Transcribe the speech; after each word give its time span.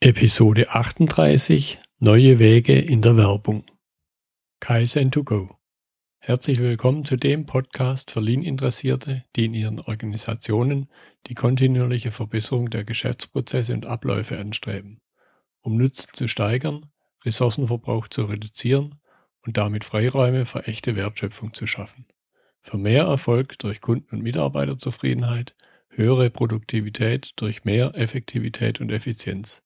Episode 0.00 0.68
38 0.68 1.78
Neue 1.98 2.38
Wege 2.38 2.78
in 2.78 3.00
der 3.00 3.16
Werbung. 3.16 3.64
Kaizen2Go. 4.60 5.48
Herzlich 6.18 6.58
willkommen 6.58 7.06
zu 7.06 7.16
dem 7.16 7.46
Podcast 7.46 8.10
für 8.10 8.20
Lean-Interessierte, 8.20 9.24
die 9.34 9.46
in 9.46 9.54
ihren 9.54 9.80
Organisationen 9.80 10.90
die 11.26 11.34
kontinuierliche 11.34 12.10
Verbesserung 12.10 12.68
der 12.68 12.84
Geschäftsprozesse 12.84 13.72
und 13.72 13.86
Abläufe 13.86 14.38
anstreben, 14.38 15.00
um 15.62 15.78
Nutzen 15.78 16.10
zu 16.12 16.28
steigern, 16.28 16.90
Ressourcenverbrauch 17.24 18.08
zu 18.08 18.24
reduzieren 18.24 19.00
und 19.40 19.56
damit 19.56 19.84
Freiräume 19.84 20.44
für 20.44 20.66
echte 20.66 20.96
Wertschöpfung 20.96 21.54
zu 21.54 21.66
schaffen. 21.66 22.06
Für 22.60 22.76
mehr 22.76 23.04
Erfolg 23.04 23.58
durch 23.58 23.80
Kunden- 23.80 24.14
und 24.14 24.22
Mitarbeiterzufriedenheit, 24.22 25.56
höhere 25.88 26.28
Produktivität 26.28 27.32
durch 27.36 27.64
mehr 27.64 27.94
Effektivität 27.94 28.82
und 28.82 28.92
Effizienz 28.92 29.63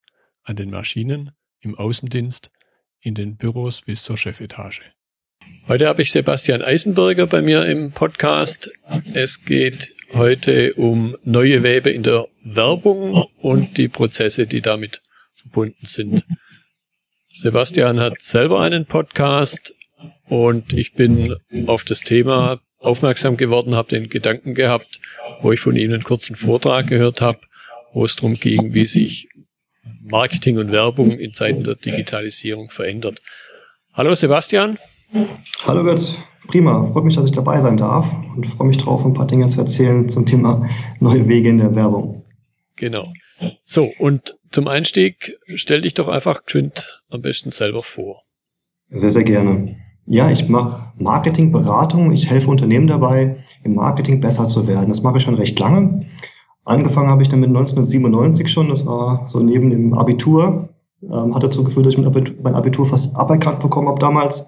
an 0.48 0.56
den 0.56 0.70
Maschinen, 0.70 1.32
im 1.60 1.74
Außendienst, 1.74 2.50
in 3.00 3.14
den 3.14 3.36
Büros 3.36 3.82
bis 3.82 4.02
zur 4.02 4.16
Chefetage. 4.16 4.80
Heute 5.68 5.86
habe 5.86 6.02
ich 6.02 6.10
Sebastian 6.10 6.62
Eisenberger 6.62 7.26
bei 7.26 7.42
mir 7.42 7.66
im 7.66 7.92
Podcast. 7.92 8.70
Es 9.12 9.44
geht 9.44 9.94
heute 10.14 10.72
um 10.74 11.16
neue 11.22 11.62
Webe 11.62 11.90
in 11.90 12.02
der 12.02 12.26
Werbung 12.42 13.26
und 13.40 13.76
die 13.76 13.88
Prozesse, 13.88 14.46
die 14.46 14.62
damit 14.62 15.02
verbunden 15.34 15.84
sind. 15.84 16.24
Sebastian 17.30 18.00
hat 18.00 18.20
selber 18.20 18.60
einen 18.62 18.86
Podcast 18.86 19.74
und 20.28 20.72
ich 20.72 20.94
bin 20.94 21.36
auf 21.66 21.84
das 21.84 22.00
Thema 22.00 22.60
aufmerksam 22.78 23.36
geworden, 23.36 23.74
habe 23.74 23.90
den 23.90 24.08
Gedanken 24.08 24.54
gehabt, 24.54 24.88
wo 25.40 25.52
ich 25.52 25.60
von 25.60 25.76
ihm 25.76 25.92
einen 25.92 26.02
kurzen 26.02 26.36
Vortrag 26.36 26.86
gehört 26.86 27.20
habe, 27.20 27.40
wo 27.92 28.04
es 28.04 28.16
darum 28.16 28.34
ging, 28.34 28.74
wie 28.74 28.86
sich 28.86 29.27
Marketing 30.10 30.58
und 30.58 30.72
Werbung 30.72 31.12
in 31.12 31.34
Zeiten 31.34 31.64
der 31.64 31.74
Digitalisierung 31.74 32.70
verändert. 32.70 33.20
Hallo 33.92 34.14
Sebastian. 34.14 34.76
Hallo 35.66 35.84
Götz, 35.84 36.18
prima. 36.46 36.86
Freut 36.92 37.04
mich, 37.04 37.14
dass 37.14 37.24
ich 37.24 37.32
dabei 37.32 37.60
sein 37.60 37.76
darf 37.76 38.06
und 38.36 38.46
freue 38.46 38.68
mich 38.68 38.78
drauf, 38.78 39.04
ein 39.04 39.14
paar 39.14 39.26
Dinge 39.26 39.46
zu 39.48 39.60
erzählen 39.60 40.08
zum 40.08 40.26
Thema 40.26 40.68
neue 41.00 41.28
Wege 41.28 41.48
in 41.48 41.58
der 41.58 41.74
Werbung. 41.74 42.24
Genau. 42.76 43.12
So, 43.64 43.90
und 43.98 44.36
zum 44.50 44.68
Einstieg 44.68 45.36
stell 45.54 45.82
dich 45.82 45.94
doch 45.94 46.08
einfach 46.08 46.44
geschwind 46.44 47.02
am 47.10 47.22
besten 47.22 47.50
selber 47.50 47.82
vor. 47.82 48.22
Sehr, 48.90 49.10
sehr 49.10 49.24
gerne. 49.24 49.76
Ja, 50.06 50.30
ich 50.30 50.48
mache 50.48 50.92
Marketingberatung. 50.96 52.12
Ich 52.12 52.30
helfe 52.30 52.48
Unternehmen 52.48 52.86
dabei, 52.86 53.44
im 53.62 53.74
Marketing 53.74 54.20
besser 54.20 54.46
zu 54.46 54.66
werden. 54.66 54.88
Das 54.88 55.02
mache 55.02 55.18
ich 55.18 55.24
schon 55.24 55.34
recht 55.34 55.58
lange. 55.58 56.06
Angefangen 56.68 57.08
habe 57.08 57.22
ich 57.22 57.30
damit 57.30 57.48
1997 57.48 58.52
schon, 58.52 58.68
das 58.68 58.84
war 58.84 59.26
so 59.26 59.40
neben 59.40 59.70
dem 59.70 59.94
Abitur. 59.94 60.68
Ähm, 61.02 61.34
hat 61.34 61.42
dazu 61.42 61.64
geführt, 61.64 61.86
dass 61.86 61.94
ich 61.94 62.42
mein 62.42 62.54
Abitur 62.54 62.84
fast 62.84 63.16
aberkannt 63.16 63.60
bekommen 63.60 63.88
habe 63.88 63.98
damals, 63.98 64.46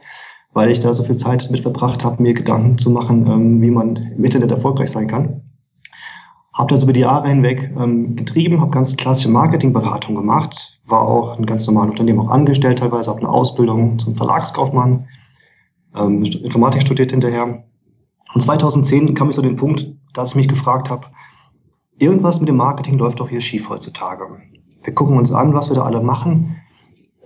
weil 0.52 0.70
ich 0.70 0.80
da 0.80 0.92
so 0.92 1.02
viel 1.02 1.16
Zeit 1.16 1.50
mit 1.50 1.60
verbracht 1.60 2.04
habe, 2.04 2.22
mir 2.22 2.34
Gedanken 2.34 2.76
zu 2.76 2.90
machen, 2.90 3.26
ähm, 3.26 3.62
wie 3.62 3.70
man 3.70 3.96
im 3.96 4.22
Internet 4.22 4.50
erfolgreich 4.50 4.90
sein 4.90 5.06
kann. 5.06 5.40
Habe 6.52 6.74
das 6.74 6.82
über 6.82 6.92
die 6.92 7.00
Jahre 7.00 7.26
hinweg 7.26 7.74
ähm, 7.78 8.16
getrieben, 8.16 8.60
habe 8.60 8.70
ganz 8.70 8.96
klassische 8.96 9.30
Marketingberatung 9.30 10.14
gemacht, 10.14 10.78
war 10.84 11.00
auch 11.00 11.38
ein 11.38 11.46
ganz 11.46 11.66
normales 11.66 11.92
Unternehmen 11.92 12.20
auch 12.20 12.30
angestellt, 12.30 12.80
teilweise 12.80 13.08
habe 13.08 13.20
eine 13.20 13.30
Ausbildung 13.30 13.98
zum 13.98 14.16
Verlagskaufmann, 14.16 15.06
ähm, 15.96 16.22
Informatik 16.22 16.82
studiert 16.82 17.12
hinterher. 17.12 17.64
Und 18.34 18.42
2010 18.42 19.14
kam 19.14 19.30
ich 19.30 19.36
zu 19.36 19.42
dem 19.42 19.56
Punkt, 19.56 19.86
dass 20.12 20.30
ich 20.30 20.34
mich 20.34 20.48
gefragt 20.48 20.90
habe, 20.90 21.06
irgendwas 22.00 22.40
mit 22.40 22.48
dem 22.48 22.56
Marketing 22.56 22.98
läuft 22.98 23.20
doch 23.20 23.28
hier 23.28 23.40
schief 23.40 23.68
heutzutage. 23.68 24.24
Wir 24.82 24.94
gucken 24.94 25.16
uns 25.16 25.30
an, 25.32 25.54
was 25.54 25.68
wir 25.68 25.76
da 25.76 25.84
alle 25.84 26.00
machen. 26.00 26.56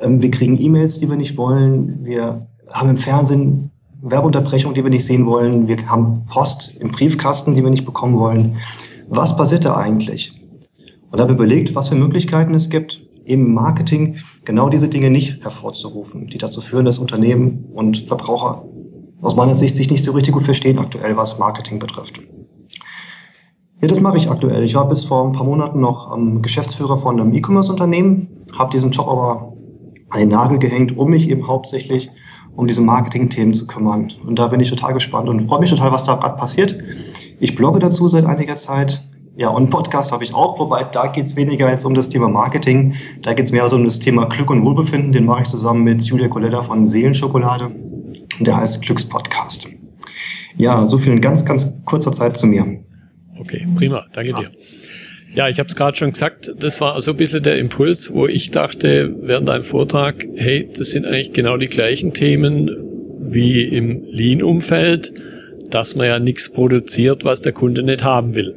Ähm, 0.00 0.20
wir 0.20 0.30
kriegen 0.30 0.60
E-Mails, 0.60 0.98
die 0.98 1.08
wir 1.08 1.16
nicht 1.16 1.36
wollen. 1.36 2.04
Wir 2.04 2.48
haben 2.70 2.90
im 2.90 2.98
Fernsehen 2.98 3.70
Werbeunterbrechungen, 4.02 4.74
die 4.74 4.82
wir 4.82 4.90
nicht 4.90 5.06
sehen 5.06 5.26
wollen. 5.26 5.68
Wir 5.68 5.88
haben 5.88 6.26
Post 6.26 6.76
im 6.78 6.90
Briefkasten, 6.90 7.54
die 7.54 7.62
wir 7.62 7.70
nicht 7.70 7.86
bekommen 7.86 8.18
wollen. 8.18 8.56
Was 9.08 9.36
passiert 9.36 9.64
da 9.64 9.76
eigentlich? 9.76 10.40
Und 11.10 11.20
habe 11.20 11.32
überlegt, 11.32 11.74
was 11.74 11.88
für 11.88 11.94
Möglichkeiten 11.94 12.54
es 12.54 12.68
gibt, 12.68 13.00
im 13.24 13.54
Marketing 13.54 14.16
genau 14.44 14.68
diese 14.68 14.88
Dinge 14.88 15.08
nicht 15.08 15.42
hervorzurufen, 15.42 16.26
die 16.26 16.38
dazu 16.38 16.60
führen, 16.60 16.84
dass 16.84 16.98
Unternehmen 16.98 17.66
und 17.72 18.06
Verbraucher 18.08 18.64
aus 19.22 19.36
meiner 19.36 19.54
Sicht 19.54 19.76
sich 19.76 19.90
nicht 19.90 20.04
so 20.04 20.12
richtig 20.12 20.34
gut 20.34 20.44
verstehen 20.44 20.78
aktuell, 20.78 21.16
was 21.16 21.38
Marketing 21.38 21.78
betrifft. 21.78 22.20
Ja, 23.84 23.88
das 23.88 24.00
mache 24.00 24.16
ich 24.16 24.30
aktuell. 24.30 24.64
Ich 24.64 24.74
war 24.74 24.88
bis 24.88 25.04
vor 25.04 25.26
ein 25.26 25.32
paar 25.32 25.44
Monaten 25.44 25.78
noch 25.78 26.16
ähm, 26.16 26.40
Geschäftsführer 26.40 26.96
von 26.96 27.20
einem 27.20 27.34
E-Commerce-Unternehmen, 27.34 28.28
habe 28.58 28.70
diesen 28.70 28.92
Job 28.92 29.06
aber 29.08 29.52
den 30.16 30.30
Nagel 30.30 30.58
gehängt, 30.58 30.96
um 30.96 31.10
mich 31.10 31.28
eben 31.28 31.46
hauptsächlich 31.46 32.10
um 32.56 32.66
diese 32.66 32.80
Marketing-Themen 32.80 33.52
zu 33.52 33.66
kümmern. 33.66 34.10
Und 34.26 34.38
da 34.38 34.48
bin 34.48 34.60
ich 34.60 34.70
total 34.70 34.94
gespannt 34.94 35.28
und 35.28 35.42
freue 35.42 35.60
mich 35.60 35.68
total, 35.68 35.92
was 35.92 36.04
da 36.04 36.14
gerade 36.14 36.38
passiert. 36.38 36.78
Ich 37.40 37.56
blogge 37.56 37.78
dazu 37.78 38.08
seit 38.08 38.24
einiger 38.24 38.56
Zeit. 38.56 39.06
Ja, 39.36 39.50
und 39.50 39.68
Podcast 39.68 40.12
habe 40.12 40.24
ich 40.24 40.32
auch, 40.32 40.58
wobei 40.58 40.84
da 40.84 41.08
geht 41.08 41.26
es 41.26 41.36
weniger 41.36 41.70
jetzt 41.70 41.84
um 41.84 41.92
das 41.92 42.08
Thema 42.08 42.30
Marketing. 42.30 42.94
Da 43.20 43.34
geht 43.34 43.44
es 43.44 43.52
mehr 43.52 43.68
so 43.68 43.76
um 43.76 43.84
das 43.84 43.98
Thema 43.98 44.24
Glück 44.24 44.48
und 44.48 44.64
Wohlbefinden. 44.64 45.12
Den 45.12 45.26
mache 45.26 45.42
ich 45.42 45.48
zusammen 45.48 45.84
mit 45.84 46.02
Julia 46.04 46.28
Colella 46.28 46.62
von 46.62 46.86
Seelenschokolade. 46.86 47.66
Und 47.66 48.46
der 48.46 48.56
heißt 48.56 48.80
Glückspodcast. 48.80 49.68
Ja, 50.56 50.86
so 50.86 50.96
viel 50.96 51.12
in 51.12 51.20
ganz, 51.20 51.44
ganz 51.44 51.84
kurzer 51.84 52.14
Zeit 52.14 52.38
zu 52.38 52.46
mir. 52.46 52.82
Okay, 53.38 53.66
prima, 53.76 54.06
danke 54.12 54.34
dir. 54.34 54.50
Ja, 55.34 55.48
ich 55.48 55.58
habe 55.58 55.68
es 55.68 55.74
gerade 55.74 55.96
schon 55.96 56.12
gesagt, 56.12 56.52
das 56.58 56.80
war 56.80 57.00
so 57.00 57.10
ein 57.10 57.16
bisschen 57.16 57.42
der 57.42 57.58
Impuls, 57.58 58.12
wo 58.12 58.26
ich 58.26 58.52
dachte 58.52 59.14
während 59.20 59.48
deinem 59.48 59.64
Vortrag, 59.64 60.26
hey, 60.36 60.68
das 60.76 60.92
sind 60.92 61.06
eigentlich 61.06 61.32
genau 61.32 61.56
die 61.56 61.66
gleichen 61.66 62.12
Themen 62.12 62.70
wie 63.20 63.62
im 63.62 64.04
Lean-Umfeld, 64.10 65.12
dass 65.70 65.96
man 65.96 66.06
ja 66.06 66.18
nichts 66.20 66.52
produziert, 66.52 67.24
was 67.24 67.42
der 67.42 67.52
Kunde 67.52 67.82
nicht 67.82 68.04
haben 68.04 68.34
will. 68.34 68.54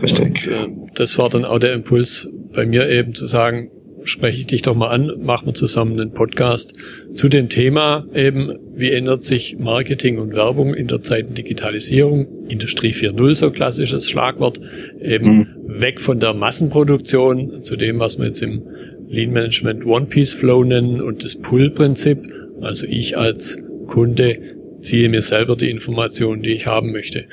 Richtig. 0.00 0.24
Und, 0.24 0.46
äh, 0.46 0.66
das 0.94 1.18
war 1.18 1.28
dann 1.28 1.44
auch 1.44 1.58
der 1.58 1.74
Impuls 1.74 2.28
bei 2.54 2.64
mir 2.64 2.88
eben 2.88 3.14
zu 3.14 3.26
sagen, 3.26 3.70
spreche 4.08 4.40
ich 4.40 4.46
dich 4.46 4.62
doch 4.62 4.74
mal 4.74 4.88
an, 4.88 5.12
machen 5.20 5.46
wir 5.46 5.54
zusammen 5.54 6.00
einen 6.00 6.12
Podcast 6.12 6.74
zu 7.14 7.28
dem 7.28 7.48
Thema 7.48 8.06
eben, 8.14 8.58
wie 8.74 8.90
ändert 8.90 9.24
sich 9.24 9.58
Marketing 9.58 10.18
und 10.18 10.34
Werbung 10.34 10.74
in 10.74 10.88
der 10.88 11.02
Zeit 11.02 11.26
der 11.28 11.34
Digitalisierung, 11.34 12.26
Industrie 12.48 12.92
4.0, 12.92 13.34
so 13.34 13.50
klassisches 13.50 14.08
Schlagwort, 14.08 14.60
eben 15.00 15.26
mhm. 15.26 15.46
weg 15.66 16.00
von 16.00 16.20
der 16.20 16.34
Massenproduktion 16.34 17.62
zu 17.62 17.76
dem, 17.76 17.98
was 17.98 18.18
wir 18.18 18.26
jetzt 18.26 18.42
im 18.42 18.62
Lean 19.08 19.32
Management 19.32 19.86
One 19.86 20.06
Piece 20.06 20.32
Flow 20.32 20.64
nennen 20.64 21.00
und 21.00 21.24
das 21.24 21.36
Pull-Prinzip. 21.36 22.18
Also 22.60 22.86
ich 22.86 23.16
als 23.16 23.58
Kunde 23.86 24.38
ziehe 24.80 25.08
mir 25.08 25.22
selber 25.22 25.56
die 25.56 25.70
Informationen, 25.70 26.42
die 26.42 26.50
ich 26.50 26.66
haben 26.66 26.92
möchte. 26.92 27.26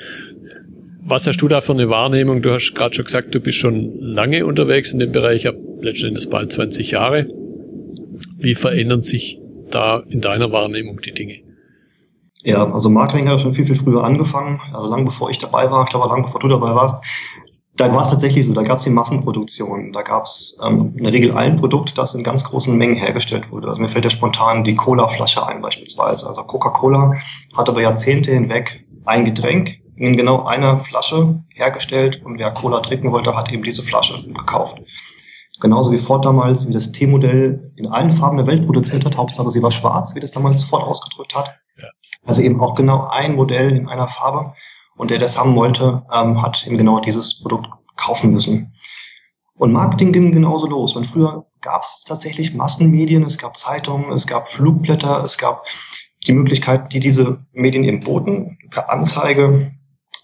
Was 1.08 1.26
hast 1.26 1.40
du 1.40 1.46
da 1.46 1.60
für 1.60 1.72
eine 1.72 1.88
Wahrnehmung? 1.88 2.42
Du 2.42 2.50
hast 2.50 2.74
gerade 2.74 2.94
schon 2.94 3.04
gesagt, 3.04 3.34
du 3.34 3.40
bist 3.40 3.58
schon 3.58 4.00
lange 4.00 4.44
unterwegs 4.44 4.92
in 4.92 4.98
dem 4.98 5.12
Bereich. 5.12 5.36
Ich 5.36 5.46
habe 5.46 5.58
letzten 5.86 6.08
Endes 6.08 6.28
bald 6.28 6.52
20 6.52 6.90
Jahre. 6.90 7.28
Wie 8.38 8.54
verändern 8.54 9.02
sich 9.02 9.40
da 9.70 10.02
in 10.08 10.20
deiner 10.20 10.52
Wahrnehmung 10.52 11.00
die 11.00 11.12
Dinge? 11.12 11.36
Ja, 12.42 12.70
also 12.70 12.90
Marketing 12.90 13.28
hat 13.28 13.40
schon 13.40 13.54
viel, 13.54 13.66
viel 13.66 13.76
früher 13.76 14.04
angefangen, 14.04 14.60
also 14.72 14.88
lang 14.88 15.04
bevor 15.04 15.30
ich 15.30 15.38
dabei 15.38 15.68
war, 15.70 15.84
ich 15.84 15.90
glaube 15.90 16.08
lang 16.08 16.22
bevor 16.22 16.40
du 16.40 16.48
dabei 16.48 16.74
warst. 16.74 17.04
Da 17.76 17.92
war 17.92 18.02
es 18.02 18.10
tatsächlich 18.10 18.46
so, 18.46 18.54
da 18.54 18.62
gab 18.62 18.78
es 18.78 18.84
die 18.84 18.90
Massenproduktion, 18.90 19.92
da 19.92 20.02
gab 20.02 20.24
es 20.24 20.58
ähm, 20.64 20.94
in 20.96 21.04
der 21.04 21.12
Regel 21.12 21.36
ein 21.36 21.56
Produkt, 21.56 21.98
das 21.98 22.14
in 22.14 22.24
ganz 22.24 22.44
großen 22.44 22.74
Mengen 22.74 22.94
hergestellt 22.94 23.50
wurde. 23.50 23.68
Also 23.68 23.82
mir 23.82 23.88
fällt 23.88 24.04
ja 24.04 24.10
spontan 24.10 24.64
die 24.64 24.76
Cola-Flasche 24.76 25.46
ein 25.46 25.60
beispielsweise. 25.60 26.26
Also 26.26 26.42
Coca-Cola 26.44 27.14
hat 27.54 27.68
über 27.68 27.82
Jahrzehnte 27.82 28.30
hinweg 28.30 28.86
ein 29.04 29.24
Getränk 29.26 29.74
in 29.96 30.16
genau 30.16 30.44
einer 30.44 30.78
Flasche 30.80 31.42
hergestellt 31.48 32.22
und 32.24 32.38
wer 32.38 32.50
Cola 32.52 32.80
trinken 32.80 33.12
wollte, 33.12 33.36
hat 33.36 33.52
eben 33.52 33.62
diese 33.62 33.82
Flasche 33.82 34.22
gekauft. 34.24 34.78
Genauso 35.60 35.90
wie 35.90 35.98
Ford 35.98 36.24
damals, 36.24 36.68
wie 36.68 36.72
das 36.72 36.92
T-Modell 36.92 37.72
in 37.76 37.86
allen 37.86 38.12
Farben 38.12 38.36
der 38.36 38.46
Welt 38.46 38.66
produziert 38.66 39.04
hat. 39.04 39.16
Hauptsache 39.16 39.50
sie 39.50 39.62
war 39.62 39.72
schwarz, 39.72 40.14
wie 40.14 40.20
das 40.20 40.32
damals 40.32 40.64
Ford 40.64 40.82
ausgedrückt 40.82 41.34
hat. 41.34 41.54
Ja. 41.76 41.88
Also 42.24 42.42
eben 42.42 42.60
auch 42.60 42.74
genau 42.74 43.06
ein 43.08 43.36
Modell 43.36 43.74
in 43.74 43.88
einer 43.88 44.08
Farbe. 44.08 44.52
Und 44.96 45.10
der, 45.10 45.18
der 45.18 45.26
das 45.26 45.38
haben 45.38 45.56
wollte, 45.56 46.02
ähm, 46.12 46.42
hat 46.42 46.66
eben 46.66 46.78
genau 46.78 47.00
dieses 47.00 47.40
Produkt 47.40 47.68
kaufen 47.96 48.32
müssen. 48.32 48.74
Und 49.54 49.72
Marketing 49.72 50.12
ging 50.12 50.32
genauso 50.32 50.66
los. 50.66 50.94
Weil 50.94 51.04
früher 51.04 51.46
gab 51.62 51.82
es 51.82 52.02
tatsächlich 52.06 52.54
Massenmedien, 52.54 53.24
es 53.24 53.38
gab 53.38 53.56
Zeitungen, 53.56 54.12
es 54.12 54.26
gab 54.26 54.48
Flugblätter, 54.48 55.22
es 55.24 55.38
gab 55.38 55.64
die 56.26 56.32
Möglichkeit, 56.32 56.92
die 56.92 57.00
diese 57.00 57.44
Medien 57.52 57.84
eben 57.84 58.00
boten, 58.00 58.58
per 58.70 58.90
Anzeige, 58.90 59.72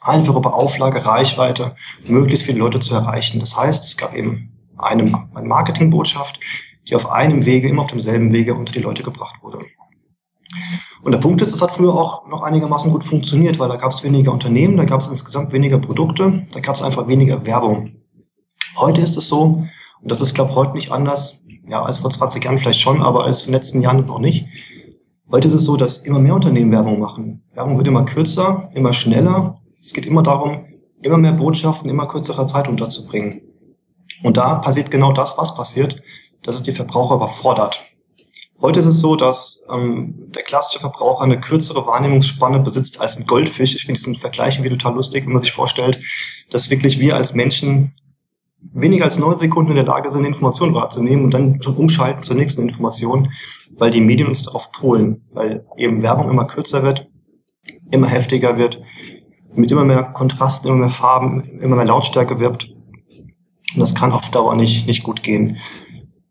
einfach 0.00 0.34
über 0.34 0.54
Auflage, 0.54 1.04
Reichweite, 1.04 1.76
möglichst 2.04 2.44
viele 2.44 2.58
Leute 2.58 2.80
zu 2.80 2.94
erreichen. 2.94 3.40
Das 3.40 3.56
heißt, 3.56 3.84
es 3.84 3.96
gab 3.96 4.14
eben 4.14 4.51
eine, 4.82 5.28
eine 5.34 5.48
Marketingbotschaft, 5.48 6.38
die 6.88 6.94
auf 6.94 7.10
einem 7.10 7.44
Wege, 7.46 7.68
immer 7.68 7.82
auf 7.82 7.90
demselben 7.90 8.32
Wege 8.32 8.54
unter 8.54 8.72
die 8.72 8.80
Leute 8.80 9.02
gebracht 9.02 9.42
wurde. 9.42 9.60
Und 11.02 11.12
der 11.12 11.18
Punkt 11.18 11.42
ist, 11.42 11.52
das 11.52 11.62
hat 11.62 11.72
früher 11.72 11.94
auch 11.94 12.28
noch 12.28 12.42
einigermaßen 12.42 12.90
gut 12.90 13.04
funktioniert, 13.04 13.58
weil 13.58 13.68
da 13.68 13.76
gab 13.76 13.92
es 13.92 14.04
weniger 14.04 14.32
Unternehmen, 14.32 14.76
da 14.76 14.84
gab 14.84 15.00
es 15.00 15.08
insgesamt 15.08 15.52
weniger 15.52 15.78
Produkte, 15.78 16.46
da 16.52 16.60
gab 16.60 16.74
es 16.74 16.82
einfach 16.82 17.08
weniger 17.08 17.44
Werbung. 17.46 17.92
Heute 18.76 19.00
ist 19.00 19.16
es 19.16 19.28
so, 19.28 19.66
und 20.00 20.10
das 20.10 20.20
ist, 20.20 20.34
glaube 20.34 20.50
ich, 20.50 20.56
heute 20.56 20.72
nicht 20.74 20.92
anders, 20.92 21.42
Ja, 21.68 21.82
als 21.82 21.98
vor 21.98 22.10
20 22.10 22.44
Jahren 22.44 22.58
vielleicht 22.58 22.80
schon, 22.80 23.02
aber 23.02 23.24
als 23.24 23.42
in 23.42 23.46
den 23.46 23.54
letzten 23.54 23.82
Jahren 23.82 24.04
noch 24.04 24.18
nicht. 24.18 24.46
Heute 25.30 25.48
ist 25.48 25.54
es 25.54 25.64
so, 25.64 25.76
dass 25.76 25.98
immer 25.98 26.18
mehr 26.18 26.34
Unternehmen 26.34 26.72
Werbung 26.72 26.98
machen. 26.98 27.44
Werbung 27.54 27.78
wird 27.78 27.86
immer 27.86 28.04
kürzer, 28.04 28.68
immer 28.74 28.92
schneller. 28.92 29.60
Es 29.80 29.92
geht 29.92 30.04
immer 30.04 30.22
darum, 30.22 30.66
immer 31.02 31.18
mehr 31.18 31.32
Botschaften 31.32 31.88
in 31.88 31.94
immer 31.94 32.08
kürzerer 32.08 32.46
Zeit 32.46 32.68
unterzubringen. 32.68 33.42
Und 34.22 34.36
da 34.36 34.56
passiert 34.56 34.90
genau 34.90 35.12
das, 35.12 35.36
was 35.38 35.54
passiert, 35.54 36.00
dass 36.42 36.56
es 36.56 36.62
die 36.62 36.72
Verbraucher 36.72 37.16
überfordert. 37.16 37.80
Heute 38.60 38.78
ist 38.78 38.86
es 38.86 39.00
so, 39.00 39.16
dass 39.16 39.64
ähm, 39.72 40.14
der 40.32 40.44
klassische 40.44 40.78
Verbraucher 40.78 41.24
eine 41.24 41.40
kürzere 41.40 41.84
Wahrnehmungsspanne 41.84 42.60
besitzt 42.60 43.00
als 43.00 43.16
ein 43.16 43.26
Goldfisch. 43.26 43.74
Ich 43.74 43.84
finde 43.84 43.98
diesen 43.98 44.14
Vergleich 44.14 44.56
irgendwie 44.56 44.76
total 44.76 44.94
lustig, 44.94 45.26
wenn 45.26 45.32
man 45.32 45.42
sich 45.42 45.50
vorstellt, 45.50 46.00
dass 46.50 46.70
wirklich 46.70 47.00
wir 47.00 47.16
als 47.16 47.34
Menschen 47.34 47.94
weniger 48.72 49.04
als 49.04 49.18
neun 49.18 49.38
Sekunden 49.38 49.72
in 49.72 49.76
der 49.76 49.84
Lage 49.84 50.10
sind, 50.10 50.24
Informationen 50.24 50.74
wahrzunehmen 50.74 51.24
und 51.24 51.34
dann 51.34 51.60
schon 51.60 51.76
umschalten 51.76 52.22
zur 52.22 52.36
nächsten 52.36 52.62
Information, 52.62 53.32
weil 53.76 53.90
die 53.90 54.00
Medien 54.00 54.28
uns 54.28 54.44
darauf 54.44 54.70
polen, 54.70 55.22
weil 55.32 55.66
eben 55.76 56.02
Werbung 56.02 56.30
immer 56.30 56.44
kürzer 56.44 56.84
wird, 56.84 57.08
immer 57.90 58.06
heftiger 58.06 58.58
wird, 58.58 58.80
mit 59.54 59.70
immer 59.70 59.84
mehr 59.84 60.04
Kontrasten, 60.04 60.68
immer 60.68 60.78
mehr 60.78 60.88
Farben, 60.88 61.58
immer 61.60 61.76
mehr 61.76 61.84
Lautstärke 61.84 62.38
wirbt. 62.38 62.68
Und 63.74 63.80
das 63.80 63.94
kann 63.94 64.12
auf 64.12 64.30
Dauer 64.30 64.54
nicht, 64.56 64.86
nicht 64.86 65.02
gut 65.02 65.22
gehen. 65.22 65.58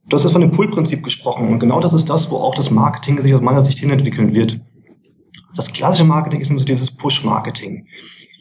Du 0.07 0.15
hast 0.15 0.23
jetzt 0.23 0.33
von 0.33 0.41
dem 0.41 0.51
Pull-Prinzip 0.51 1.03
gesprochen 1.03 1.47
und 1.49 1.59
genau 1.59 1.79
das 1.79 1.93
ist 1.93 2.09
das, 2.09 2.29
wo 2.29 2.37
auch 2.37 2.53
das 2.53 2.69
Marketing 2.69 3.19
sich 3.19 3.33
aus 3.33 3.41
meiner 3.41 3.61
Sicht 3.61 3.79
hinentwickeln 3.79 4.33
wird. 4.33 4.59
Das 5.55 5.71
klassische 5.71 6.05
Marketing 6.05 6.41
ist 6.41 6.49
immer 6.49 6.59
so 6.59 6.65
dieses 6.65 6.91
Push-Marketing. 6.91 7.85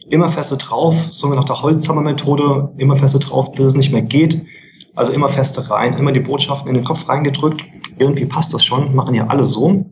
Immer 0.09 0.29
feste 0.31 0.57
drauf, 0.57 0.95
so 1.11 1.27
nach 1.33 1.45
der 1.45 1.61
Holzhammer-Methode, 1.61 2.73
immer 2.77 2.97
feste 2.97 3.19
drauf, 3.19 3.51
bis 3.53 3.67
es 3.67 3.75
nicht 3.75 3.91
mehr 3.91 4.01
geht. 4.01 4.43
Also 4.95 5.13
immer 5.13 5.29
feste 5.29 5.69
rein, 5.69 5.97
immer 5.97 6.11
die 6.11 6.19
Botschaften 6.19 6.67
in 6.67 6.75
den 6.75 6.83
Kopf 6.83 7.07
reingedrückt. 7.07 7.63
Irgendwie 7.97 8.25
passt 8.25 8.53
das 8.53 8.65
schon, 8.65 8.93
machen 8.93 9.15
ja 9.15 9.27
alle 9.27 9.45
so. 9.45 9.85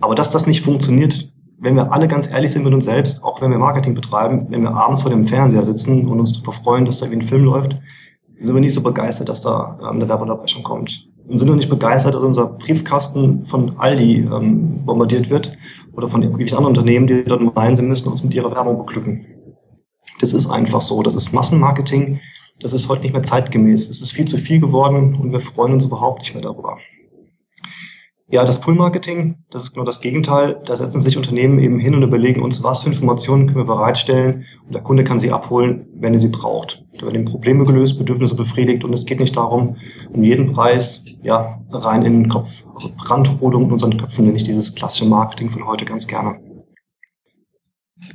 Aber 0.00 0.14
dass 0.14 0.30
das 0.30 0.46
nicht 0.46 0.62
funktioniert, 0.62 1.27
wenn 1.60 1.74
wir 1.74 1.92
alle 1.92 2.08
ganz 2.08 2.30
ehrlich 2.30 2.52
sind 2.52 2.64
mit 2.64 2.72
uns 2.72 2.84
selbst, 2.84 3.22
auch 3.22 3.40
wenn 3.40 3.50
wir 3.50 3.58
Marketing 3.58 3.94
betreiben, 3.94 4.46
wenn 4.50 4.62
wir 4.62 4.72
abends 4.72 5.02
vor 5.02 5.10
dem 5.10 5.26
Fernseher 5.26 5.64
sitzen 5.64 6.06
und 6.06 6.20
uns 6.20 6.32
darüber 6.32 6.52
freuen, 6.52 6.84
dass 6.84 6.98
da 6.98 7.10
wie 7.10 7.16
ein 7.16 7.22
Film 7.22 7.44
läuft, 7.44 7.76
sind 8.40 8.54
wir 8.54 8.60
nicht 8.60 8.74
so 8.74 8.82
begeistert, 8.82 9.28
dass 9.28 9.40
da 9.40 9.78
ähm, 9.80 9.96
eine 9.96 10.08
Werbeunterbrechung 10.08 10.62
kommt. 10.62 11.08
Und 11.26 11.36
sind 11.36 11.48
wir 11.48 11.56
nicht 11.56 11.68
begeistert, 11.68 12.14
dass 12.14 12.22
unser 12.22 12.46
Briefkasten 12.46 13.44
von 13.46 13.78
Aldi 13.78 14.28
ähm, 14.32 14.84
bombardiert 14.86 15.28
wird 15.28 15.52
oder 15.92 16.08
von 16.08 16.22
irgendwelchen 16.22 16.56
anderen 16.56 16.76
Unternehmen, 16.76 17.06
die 17.06 17.24
dort 17.24 17.42
meinen, 17.54 17.76
sie 17.76 17.82
müssen 17.82 18.08
uns 18.08 18.22
mit 18.22 18.32
ihrer 18.32 18.54
Werbung 18.54 18.78
beglücken. 18.78 19.26
Das 20.20 20.32
ist 20.32 20.48
einfach 20.48 20.80
so. 20.80 21.02
Das 21.02 21.14
ist 21.14 21.32
Massenmarketing. 21.32 22.20
Das 22.60 22.72
ist 22.72 22.88
heute 22.88 23.02
nicht 23.02 23.12
mehr 23.12 23.22
zeitgemäß. 23.22 23.88
Es 23.88 24.00
ist 24.00 24.12
viel 24.12 24.26
zu 24.26 24.36
viel 24.36 24.60
geworden 24.60 25.16
und 25.16 25.32
wir 25.32 25.40
freuen 25.40 25.72
uns 25.72 25.84
überhaupt 25.84 26.20
nicht 26.20 26.34
mehr 26.34 26.42
darüber. 26.42 26.78
Ja, 28.30 28.44
das 28.44 28.60
Pull-Marketing, 28.60 29.36
das 29.50 29.62
ist 29.62 29.72
genau 29.72 29.86
das 29.86 30.02
Gegenteil. 30.02 30.60
Da 30.66 30.76
setzen 30.76 31.00
sich 31.00 31.16
Unternehmen 31.16 31.58
eben 31.58 31.78
hin 31.78 31.94
und 31.94 32.02
überlegen 32.02 32.42
uns, 32.42 32.62
was 32.62 32.82
für 32.82 32.90
Informationen 32.90 33.46
können 33.46 33.56
wir 33.56 33.64
bereitstellen 33.64 34.44
und 34.66 34.74
der 34.74 34.82
Kunde 34.82 35.02
kann 35.02 35.18
sie 35.18 35.32
abholen, 35.32 35.86
wenn 35.94 36.12
er 36.12 36.18
sie 36.18 36.28
braucht. 36.28 36.84
Da 36.98 37.06
werden 37.06 37.24
Probleme 37.24 37.64
gelöst, 37.64 37.96
Bedürfnisse 37.96 38.36
befriedigt 38.36 38.84
und 38.84 38.92
es 38.92 39.06
geht 39.06 39.18
nicht 39.20 39.34
darum, 39.34 39.76
um 40.12 40.22
jeden 40.22 40.52
Preis 40.52 41.06
ja, 41.22 41.58
rein 41.70 42.02
in 42.04 42.24
den 42.24 42.28
Kopf. 42.28 42.50
Also 42.74 42.90
Brandrodung 42.98 43.64
in 43.64 43.72
unseren 43.72 43.96
Köpfen 43.96 44.26
nenne 44.26 44.36
ich 44.36 44.44
dieses 44.44 44.74
klassische 44.74 45.06
Marketing 45.06 45.48
von 45.48 45.66
heute 45.66 45.86
ganz 45.86 46.06
gerne. 46.06 46.38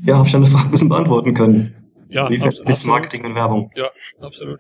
Ja, 0.04 0.18
habe 0.18 0.28
ich 0.28 0.34
deine 0.34 0.46
Frage 0.46 0.66
ein 0.66 0.72
bisschen 0.72 0.90
beantworten 0.90 1.34
können. 1.34 1.76
Ja, 2.10 2.30
Wie 2.30 2.36
ist 2.36 2.86
Marketing 2.86 3.26
und 3.26 3.34
Werbung? 3.34 3.72
Ja, 3.76 3.90
absolut. 4.22 4.60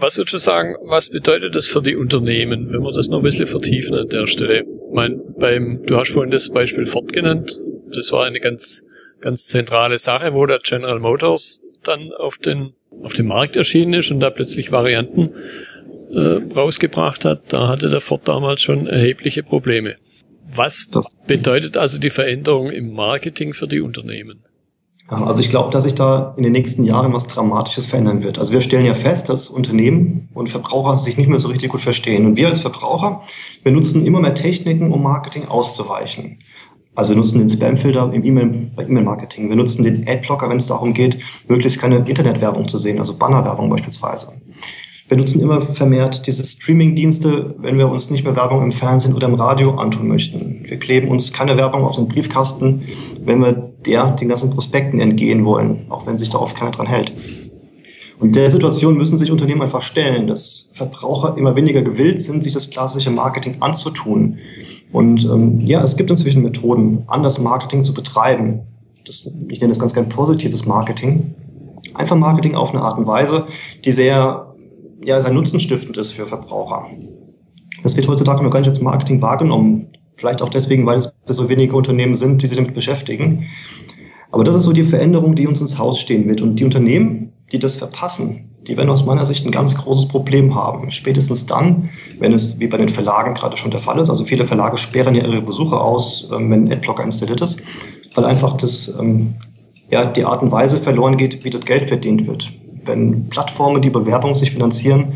Was 0.00 0.16
würdest 0.16 0.34
du 0.34 0.38
sagen, 0.38 0.76
was 0.82 1.10
bedeutet 1.10 1.56
das 1.56 1.66
für 1.66 1.82
die 1.82 1.96
Unternehmen, 1.96 2.72
wenn 2.72 2.82
wir 2.82 2.92
das 2.92 3.08
noch 3.08 3.18
ein 3.18 3.24
bisschen 3.24 3.48
vertiefen 3.48 3.96
an 3.96 4.08
der 4.08 4.28
Stelle? 4.28 4.60
Ich 4.60 4.94
meine, 4.94 5.16
beim, 5.36 5.84
du 5.84 5.96
hast 5.96 6.12
vorhin 6.12 6.30
das 6.30 6.50
Beispiel 6.50 6.86
Ford 6.86 7.12
genannt. 7.12 7.60
Das 7.92 8.12
war 8.12 8.24
eine 8.24 8.38
ganz, 8.38 8.84
ganz 9.20 9.48
zentrale 9.48 9.98
Sache, 9.98 10.34
wo 10.34 10.46
der 10.46 10.60
General 10.60 11.00
Motors 11.00 11.64
dann 11.82 12.12
auf 12.12 12.38
den, 12.38 12.74
auf 13.02 13.14
den 13.14 13.26
Markt 13.26 13.56
erschienen 13.56 13.94
ist 13.94 14.12
und 14.12 14.20
da 14.20 14.30
plötzlich 14.30 14.70
Varianten 14.70 15.30
äh, 16.12 16.40
rausgebracht 16.54 17.24
hat. 17.24 17.52
Da 17.52 17.66
hatte 17.66 17.88
der 17.88 18.00
Ford 18.00 18.28
damals 18.28 18.60
schon 18.60 18.86
erhebliche 18.86 19.42
Probleme. 19.42 19.96
Was 20.44 20.88
das 20.92 21.16
bedeutet 21.26 21.76
also 21.76 21.98
die 21.98 22.10
Veränderung 22.10 22.70
im 22.70 22.92
Marketing 22.92 23.52
für 23.52 23.66
die 23.66 23.80
Unternehmen? 23.80 24.44
Also 25.08 25.40
ich 25.40 25.48
glaube, 25.48 25.70
dass 25.70 25.84
sich 25.84 25.94
da 25.94 26.34
in 26.36 26.42
den 26.42 26.52
nächsten 26.52 26.84
Jahren 26.84 27.14
was 27.14 27.26
Dramatisches 27.26 27.86
verändern 27.86 28.22
wird. 28.22 28.38
Also 28.38 28.52
wir 28.52 28.60
stellen 28.60 28.84
ja 28.84 28.92
fest, 28.92 29.30
dass 29.30 29.48
Unternehmen 29.48 30.28
und 30.34 30.50
Verbraucher 30.50 30.98
sich 30.98 31.16
nicht 31.16 31.28
mehr 31.28 31.40
so 31.40 31.48
richtig 31.48 31.70
gut 31.70 31.80
verstehen. 31.80 32.26
Und 32.26 32.36
wir 32.36 32.48
als 32.48 32.60
Verbraucher, 32.60 33.22
wir 33.62 33.72
nutzen 33.72 34.04
immer 34.04 34.20
mehr 34.20 34.34
Techniken, 34.34 34.92
um 34.92 35.02
Marketing 35.02 35.48
auszuweichen. 35.48 36.40
Also 36.94 37.12
wir 37.12 37.16
nutzen 37.16 37.38
den 37.38 37.48
Spamfilter 37.48 38.12
im 38.12 38.22
E-Mail, 38.22 38.70
bei 38.76 38.84
E-Mail-Marketing. 38.84 39.48
Wir 39.48 39.56
nutzen 39.56 39.82
den 39.82 40.06
Adblocker, 40.06 40.50
wenn 40.50 40.58
es 40.58 40.66
darum 40.66 40.92
geht, 40.92 41.18
möglichst 41.48 41.80
keine 41.80 41.98
Internetwerbung 41.98 42.68
zu 42.68 42.76
sehen, 42.76 42.98
also 42.98 43.16
Bannerwerbung 43.16 43.70
beispielsweise. 43.70 44.32
Wir 45.08 45.16
nutzen 45.16 45.40
immer 45.40 45.62
vermehrt 45.62 46.26
diese 46.26 46.44
Streaming-Dienste, 46.44 47.54
wenn 47.58 47.78
wir 47.78 47.88
uns 47.88 48.10
nicht 48.10 48.24
mehr 48.24 48.36
Werbung 48.36 48.62
im 48.62 48.72
Fernsehen 48.72 49.14
oder 49.14 49.26
im 49.26 49.34
Radio 49.34 49.74
antun 49.76 50.06
möchten. 50.06 50.64
Wir 50.64 50.78
kleben 50.78 51.08
uns 51.08 51.32
keine 51.32 51.56
Werbung 51.56 51.84
auf 51.84 51.96
den 51.96 52.08
Briefkasten, 52.08 52.82
wenn 53.24 53.40
wir 53.40 53.52
der, 53.86 54.10
den 54.10 54.28
ganzen 54.28 54.50
Prospekten 54.50 55.00
entgehen 55.00 55.46
wollen, 55.46 55.86
auch 55.88 56.06
wenn 56.06 56.18
sich 56.18 56.28
da 56.28 56.38
oft 56.38 56.56
keiner 56.56 56.72
dran 56.72 56.86
hält. 56.86 57.12
Und 58.18 58.36
der 58.36 58.50
Situation 58.50 58.98
müssen 58.98 59.16
sich 59.16 59.30
Unternehmen 59.30 59.62
einfach 59.62 59.80
stellen, 59.80 60.26
dass 60.26 60.70
Verbraucher 60.74 61.38
immer 61.38 61.56
weniger 61.56 61.82
gewillt 61.82 62.20
sind, 62.20 62.44
sich 62.44 62.52
das 62.52 62.68
klassische 62.68 63.10
Marketing 63.10 63.56
anzutun. 63.60 64.38
Und 64.92 65.24
ähm, 65.24 65.60
ja, 65.60 65.82
es 65.82 65.96
gibt 65.96 66.10
inzwischen 66.10 66.42
Methoden, 66.42 67.04
anders 67.06 67.38
Marketing 67.38 67.82
zu 67.84 67.94
betreiben. 67.94 68.60
Das, 69.06 69.30
ich 69.48 69.60
nenne 69.60 69.70
das 69.70 69.78
ganz 69.78 69.94
gern 69.94 70.08
positives 70.08 70.66
Marketing. 70.66 71.34
Einfach 71.94 72.16
Marketing 72.16 72.56
auf 72.56 72.70
eine 72.70 72.82
Art 72.82 72.98
und 72.98 73.06
Weise, 73.06 73.46
die 73.84 73.92
sehr 73.92 74.47
ja, 75.02 75.20
sehr 75.20 75.32
nutzenstiftend 75.32 75.96
ist 75.96 76.12
für 76.12 76.26
Verbraucher. 76.26 76.86
Das 77.82 77.96
wird 77.96 78.08
heutzutage 78.08 78.42
noch 78.42 78.50
gar 78.50 78.60
nicht 78.60 78.68
als 78.68 78.80
Marketing 78.80 79.22
wahrgenommen. 79.22 79.88
Vielleicht 80.14 80.42
auch 80.42 80.48
deswegen, 80.48 80.84
weil 80.86 80.98
es 80.98 81.12
so 81.26 81.48
wenige 81.48 81.76
Unternehmen 81.76 82.16
sind, 82.16 82.42
die 82.42 82.48
sich 82.48 82.56
damit 82.56 82.74
beschäftigen. 82.74 83.46
Aber 84.32 84.44
das 84.44 84.56
ist 84.56 84.64
so 84.64 84.72
die 84.72 84.84
Veränderung, 84.84 85.36
die 85.36 85.46
uns 85.46 85.60
ins 85.60 85.78
Haus 85.78 86.00
stehen 86.00 86.28
wird. 86.28 86.40
Und 86.40 86.56
die 86.56 86.64
Unternehmen, 86.64 87.32
die 87.52 87.58
das 87.58 87.76
verpassen, 87.76 88.50
die 88.66 88.76
werden 88.76 88.90
aus 88.90 89.06
meiner 89.06 89.24
Sicht 89.24 89.46
ein 89.46 89.52
ganz 89.52 89.74
großes 89.76 90.08
Problem 90.08 90.54
haben. 90.54 90.90
Spätestens 90.90 91.46
dann, 91.46 91.90
wenn 92.18 92.32
es 92.32 92.58
wie 92.58 92.66
bei 92.66 92.76
den 92.76 92.88
Verlagen 92.88 93.34
gerade 93.34 93.56
schon 93.56 93.70
der 93.70 93.80
Fall 93.80 93.98
ist. 93.98 94.10
Also 94.10 94.24
viele 94.24 94.46
Verlage 94.46 94.76
sperren 94.76 95.14
ja 95.14 95.24
ihre 95.24 95.40
Besucher 95.40 95.80
aus, 95.80 96.28
ähm, 96.34 96.50
wenn 96.50 96.70
Adblocker 96.70 97.04
installiert 97.04 97.40
ist, 97.40 97.62
weil 98.14 98.24
einfach 98.24 98.56
das, 98.56 98.94
ähm, 99.00 99.34
ja, 99.90 100.04
die 100.04 100.24
Art 100.24 100.42
und 100.42 100.50
Weise 100.50 100.78
verloren 100.78 101.16
geht, 101.16 101.44
wie 101.44 101.50
das 101.50 101.64
Geld 101.64 101.88
verdient 101.88 102.26
wird 102.26 102.52
wenn 102.88 103.28
Plattformen, 103.28 103.82
die 103.82 103.90
Bewerbung 103.90 104.34
sich 104.34 104.50
finanzieren, 104.50 105.12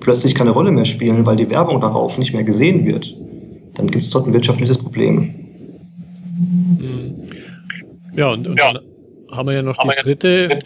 plötzlich 0.00 0.34
keine 0.34 0.50
Rolle 0.50 0.70
mehr 0.70 0.84
spielen, 0.84 1.26
weil 1.26 1.36
die 1.36 1.50
Werbung 1.50 1.80
darauf 1.80 2.18
nicht 2.18 2.32
mehr 2.32 2.44
gesehen 2.44 2.84
wird, 2.84 3.16
dann 3.74 3.90
gibt 3.90 4.04
es 4.04 4.10
dort 4.10 4.26
ein 4.26 4.32
wirtschaftliches 4.32 4.78
Problem. 4.78 5.34
Mhm. 6.78 7.14
Ja, 8.16 8.30
und, 8.30 8.46
und 8.46 8.58
ja. 8.58 8.72
dann 8.72 8.84
haben 9.32 9.48
wir 9.48 9.54
ja 9.54 9.62
noch 9.62 9.76
die 9.76 10.02
dritte 10.02 10.60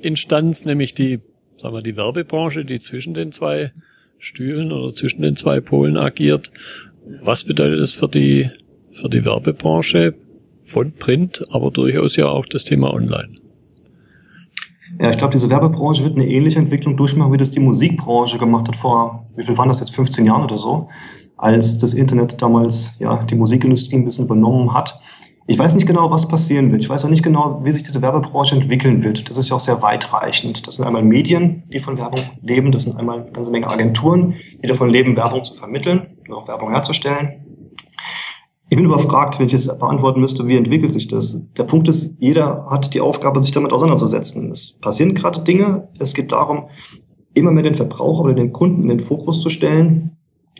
Instanz, 0.00 0.64
nämlich 0.64 0.94
die, 0.94 1.20
sagen 1.56 1.74
wir, 1.74 1.82
die 1.82 1.96
Werbebranche, 1.96 2.64
die 2.64 2.80
zwischen 2.80 3.14
den 3.14 3.32
zwei 3.32 3.72
Stühlen 4.18 4.72
oder 4.72 4.92
zwischen 4.92 5.22
den 5.22 5.36
zwei 5.36 5.60
Polen 5.60 5.96
agiert. 5.96 6.52
Was 7.22 7.44
bedeutet 7.44 7.80
das 7.80 7.92
für 7.92 8.08
die, 8.08 8.50
für 8.92 9.08
die 9.08 9.24
Werbebranche 9.24 10.14
von 10.62 10.92
Print, 10.92 11.46
aber 11.50 11.70
durchaus 11.70 12.16
ja 12.16 12.26
auch 12.26 12.46
das 12.46 12.64
Thema 12.64 12.92
Online? 12.92 13.39
Ja, 14.98 15.10
ich 15.10 15.18
glaube, 15.18 15.32
diese 15.32 15.48
Werbebranche 15.50 16.04
wird 16.04 16.16
eine 16.16 16.26
ähnliche 16.26 16.58
Entwicklung 16.58 16.96
durchmachen, 16.96 17.32
wie 17.32 17.38
das 17.38 17.50
die 17.50 17.60
Musikbranche 17.60 18.38
gemacht 18.38 18.68
hat 18.68 18.76
vor, 18.76 19.26
wie 19.36 19.44
viel 19.44 19.56
waren 19.56 19.68
das 19.68 19.80
jetzt, 19.80 19.94
15 19.94 20.26
Jahren 20.26 20.42
oder 20.42 20.58
so, 20.58 20.88
als 21.36 21.78
das 21.78 21.94
Internet 21.94 22.40
damals 22.42 22.96
ja 22.98 23.22
die 23.24 23.34
Musikindustrie 23.34 23.96
ein 23.96 24.04
bisschen 24.04 24.26
übernommen 24.26 24.74
hat. 24.74 25.00
Ich 25.46 25.58
weiß 25.58 25.74
nicht 25.74 25.86
genau, 25.86 26.10
was 26.12 26.28
passieren 26.28 26.70
wird. 26.70 26.82
Ich 26.82 26.88
weiß 26.88 27.04
auch 27.04 27.08
nicht 27.08 27.24
genau, 27.24 27.60
wie 27.64 27.72
sich 27.72 27.82
diese 27.82 28.02
Werbebranche 28.02 28.54
entwickeln 28.54 29.02
wird. 29.02 29.28
Das 29.28 29.36
ist 29.36 29.48
ja 29.48 29.56
auch 29.56 29.60
sehr 29.60 29.82
weitreichend. 29.82 30.66
Das 30.66 30.76
sind 30.76 30.84
einmal 30.84 31.02
Medien, 31.02 31.64
die 31.72 31.80
von 31.80 31.98
Werbung 31.98 32.20
leben. 32.42 32.70
Das 32.70 32.84
sind 32.84 32.96
einmal 32.96 33.22
eine 33.22 33.32
ganze 33.32 33.50
Menge 33.50 33.66
Agenturen, 33.66 34.34
die 34.62 34.68
davon 34.68 34.90
leben, 34.90 35.16
Werbung 35.16 35.42
zu 35.42 35.54
vermitteln 35.54 36.06
und 36.28 36.34
auch 36.34 36.46
Werbung 36.46 36.70
herzustellen. 36.70 37.39
Ich 38.72 38.76
bin 38.76 38.86
überfragt, 38.86 39.40
wenn 39.40 39.46
ich 39.46 39.52
jetzt 39.52 39.80
beantworten 39.80 40.20
müsste, 40.20 40.46
wie 40.46 40.56
entwickelt 40.56 40.92
sich 40.92 41.08
das? 41.08 41.42
Der 41.58 41.64
Punkt 41.64 41.88
ist, 41.88 42.16
jeder 42.20 42.66
hat 42.70 42.94
die 42.94 43.00
Aufgabe, 43.00 43.42
sich 43.42 43.50
damit 43.50 43.72
auseinanderzusetzen. 43.72 44.48
Es 44.52 44.78
passieren 44.80 45.14
gerade 45.14 45.42
Dinge. 45.42 45.88
Es 45.98 46.14
geht 46.14 46.30
darum, 46.30 46.68
immer 47.34 47.50
mehr 47.50 47.64
den 47.64 47.74
Verbraucher 47.74 48.22
oder 48.22 48.34
den 48.34 48.52
Kunden 48.52 48.82
in 48.82 48.88
den 48.88 49.00
Fokus 49.00 49.40
zu 49.40 49.50
stellen. 49.50 50.12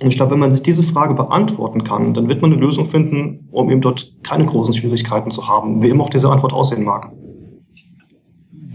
Und 0.02 0.09
ich 0.09 0.17
glaube, 0.17 0.33
wenn 0.33 0.40
man 0.40 0.50
sich 0.50 0.62
diese 0.62 0.83
Frage 0.83 1.14
beantworten 1.14 1.85
kann, 1.85 2.12
dann 2.12 2.29
wird 2.29 2.43
man 2.43 2.52
eine 2.52 2.61
Lösung 2.61 2.90
finden, 2.90 3.47
um 3.52 3.71
eben 3.71 3.81
dort 3.81 4.12
keine 4.25 4.45
großen 4.45 4.75
Schwierigkeiten 4.75 5.31
zu 5.31 5.47
haben, 5.47 5.81
wie 5.81 5.90
immer 5.90 6.02
auch 6.02 6.11
diese 6.11 6.31
Antwort 6.31 6.52
aussehen 6.52 6.83
mag. 6.83 7.12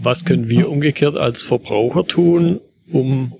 Was 0.00 0.24
können 0.24 0.48
wir 0.48 0.70
umgekehrt 0.70 1.18
als 1.18 1.42
Verbraucher 1.42 2.06
tun, 2.06 2.60
um 2.90 3.32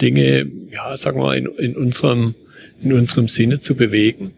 Dinge, 0.00 0.46
ja, 0.70 0.96
sagen 0.96 1.18
wir 1.18 1.24
mal, 1.24 1.38
in, 1.38 1.46
in 1.58 1.76
unserem, 1.76 2.36
in 2.84 2.92
unserem 2.92 3.26
Sinne 3.26 3.60
zu 3.60 3.74
bewegen? 3.74 4.30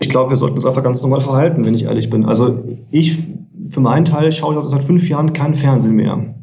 Ich 0.00 0.08
glaube, 0.08 0.30
wir 0.30 0.36
sollten 0.36 0.56
uns 0.56 0.66
einfach 0.66 0.82
ganz 0.82 1.02
normal 1.02 1.20
verhalten, 1.20 1.64
wenn 1.64 1.74
ich 1.74 1.84
ehrlich 1.84 2.08
bin. 2.08 2.24
Also 2.24 2.62
ich, 2.90 3.18
für 3.70 3.80
meinen 3.80 4.04
Teil, 4.04 4.30
schaue 4.32 4.58
ich 4.58 4.64
seit 4.66 4.84
fünf 4.84 5.08
Jahren 5.08 5.32
kein 5.32 5.54
Fernsehen 5.54 5.96
mehr. 5.96 6.34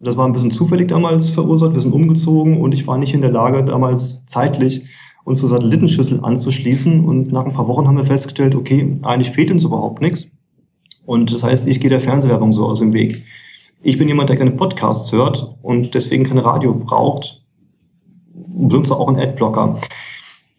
Das 0.00 0.16
war 0.16 0.26
ein 0.26 0.32
bisschen 0.32 0.50
zufällig 0.50 0.88
damals 0.88 1.30
verursacht. 1.30 1.74
Wir 1.74 1.80
sind 1.80 1.92
umgezogen 1.92 2.60
und 2.60 2.72
ich 2.72 2.86
war 2.86 2.98
nicht 2.98 3.14
in 3.14 3.20
der 3.20 3.30
Lage, 3.30 3.64
damals 3.64 4.24
zeitlich 4.26 4.84
unsere 5.24 5.48
Satellitenschüssel 5.48 6.20
anzuschließen. 6.22 7.04
Und 7.04 7.32
nach 7.32 7.44
ein 7.44 7.52
paar 7.52 7.68
Wochen 7.68 7.88
haben 7.88 7.96
wir 7.96 8.04
festgestellt, 8.04 8.54
okay, 8.54 8.98
eigentlich 9.02 9.30
fehlt 9.30 9.50
uns 9.50 9.64
überhaupt 9.64 10.00
nichts. 10.00 10.28
Und 11.06 11.32
das 11.32 11.42
heißt, 11.42 11.66
ich 11.66 11.80
gehe 11.80 11.90
der 11.90 12.00
Fernsehwerbung 12.00 12.52
so 12.52 12.66
aus 12.66 12.78
dem 12.78 12.92
Weg. 12.92 13.24
Ich 13.82 13.98
bin 13.98 14.08
jemand, 14.08 14.30
der 14.30 14.36
keine 14.36 14.52
Podcasts 14.52 15.12
hört 15.12 15.56
und 15.62 15.94
deswegen 15.94 16.24
kein 16.24 16.38
Radio 16.38 16.74
braucht, 16.74 17.42
benutze 18.32 18.96
auch 18.96 19.08
einen 19.08 19.18
Adblocker. 19.18 19.78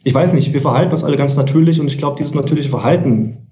Ich 0.05 0.13
weiß 0.13 0.33
nicht, 0.33 0.53
wir 0.53 0.61
verhalten 0.61 0.91
uns 0.91 1.03
alle 1.03 1.17
ganz 1.17 1.35
natürlich 1.35 1.81
und 1.81 1.87
ich 1.87 1.97
glaube, 1.97 2.17
dieses 2.19 2.35
natürliche 2.35 2.69
Verhalten, 2.69 3.47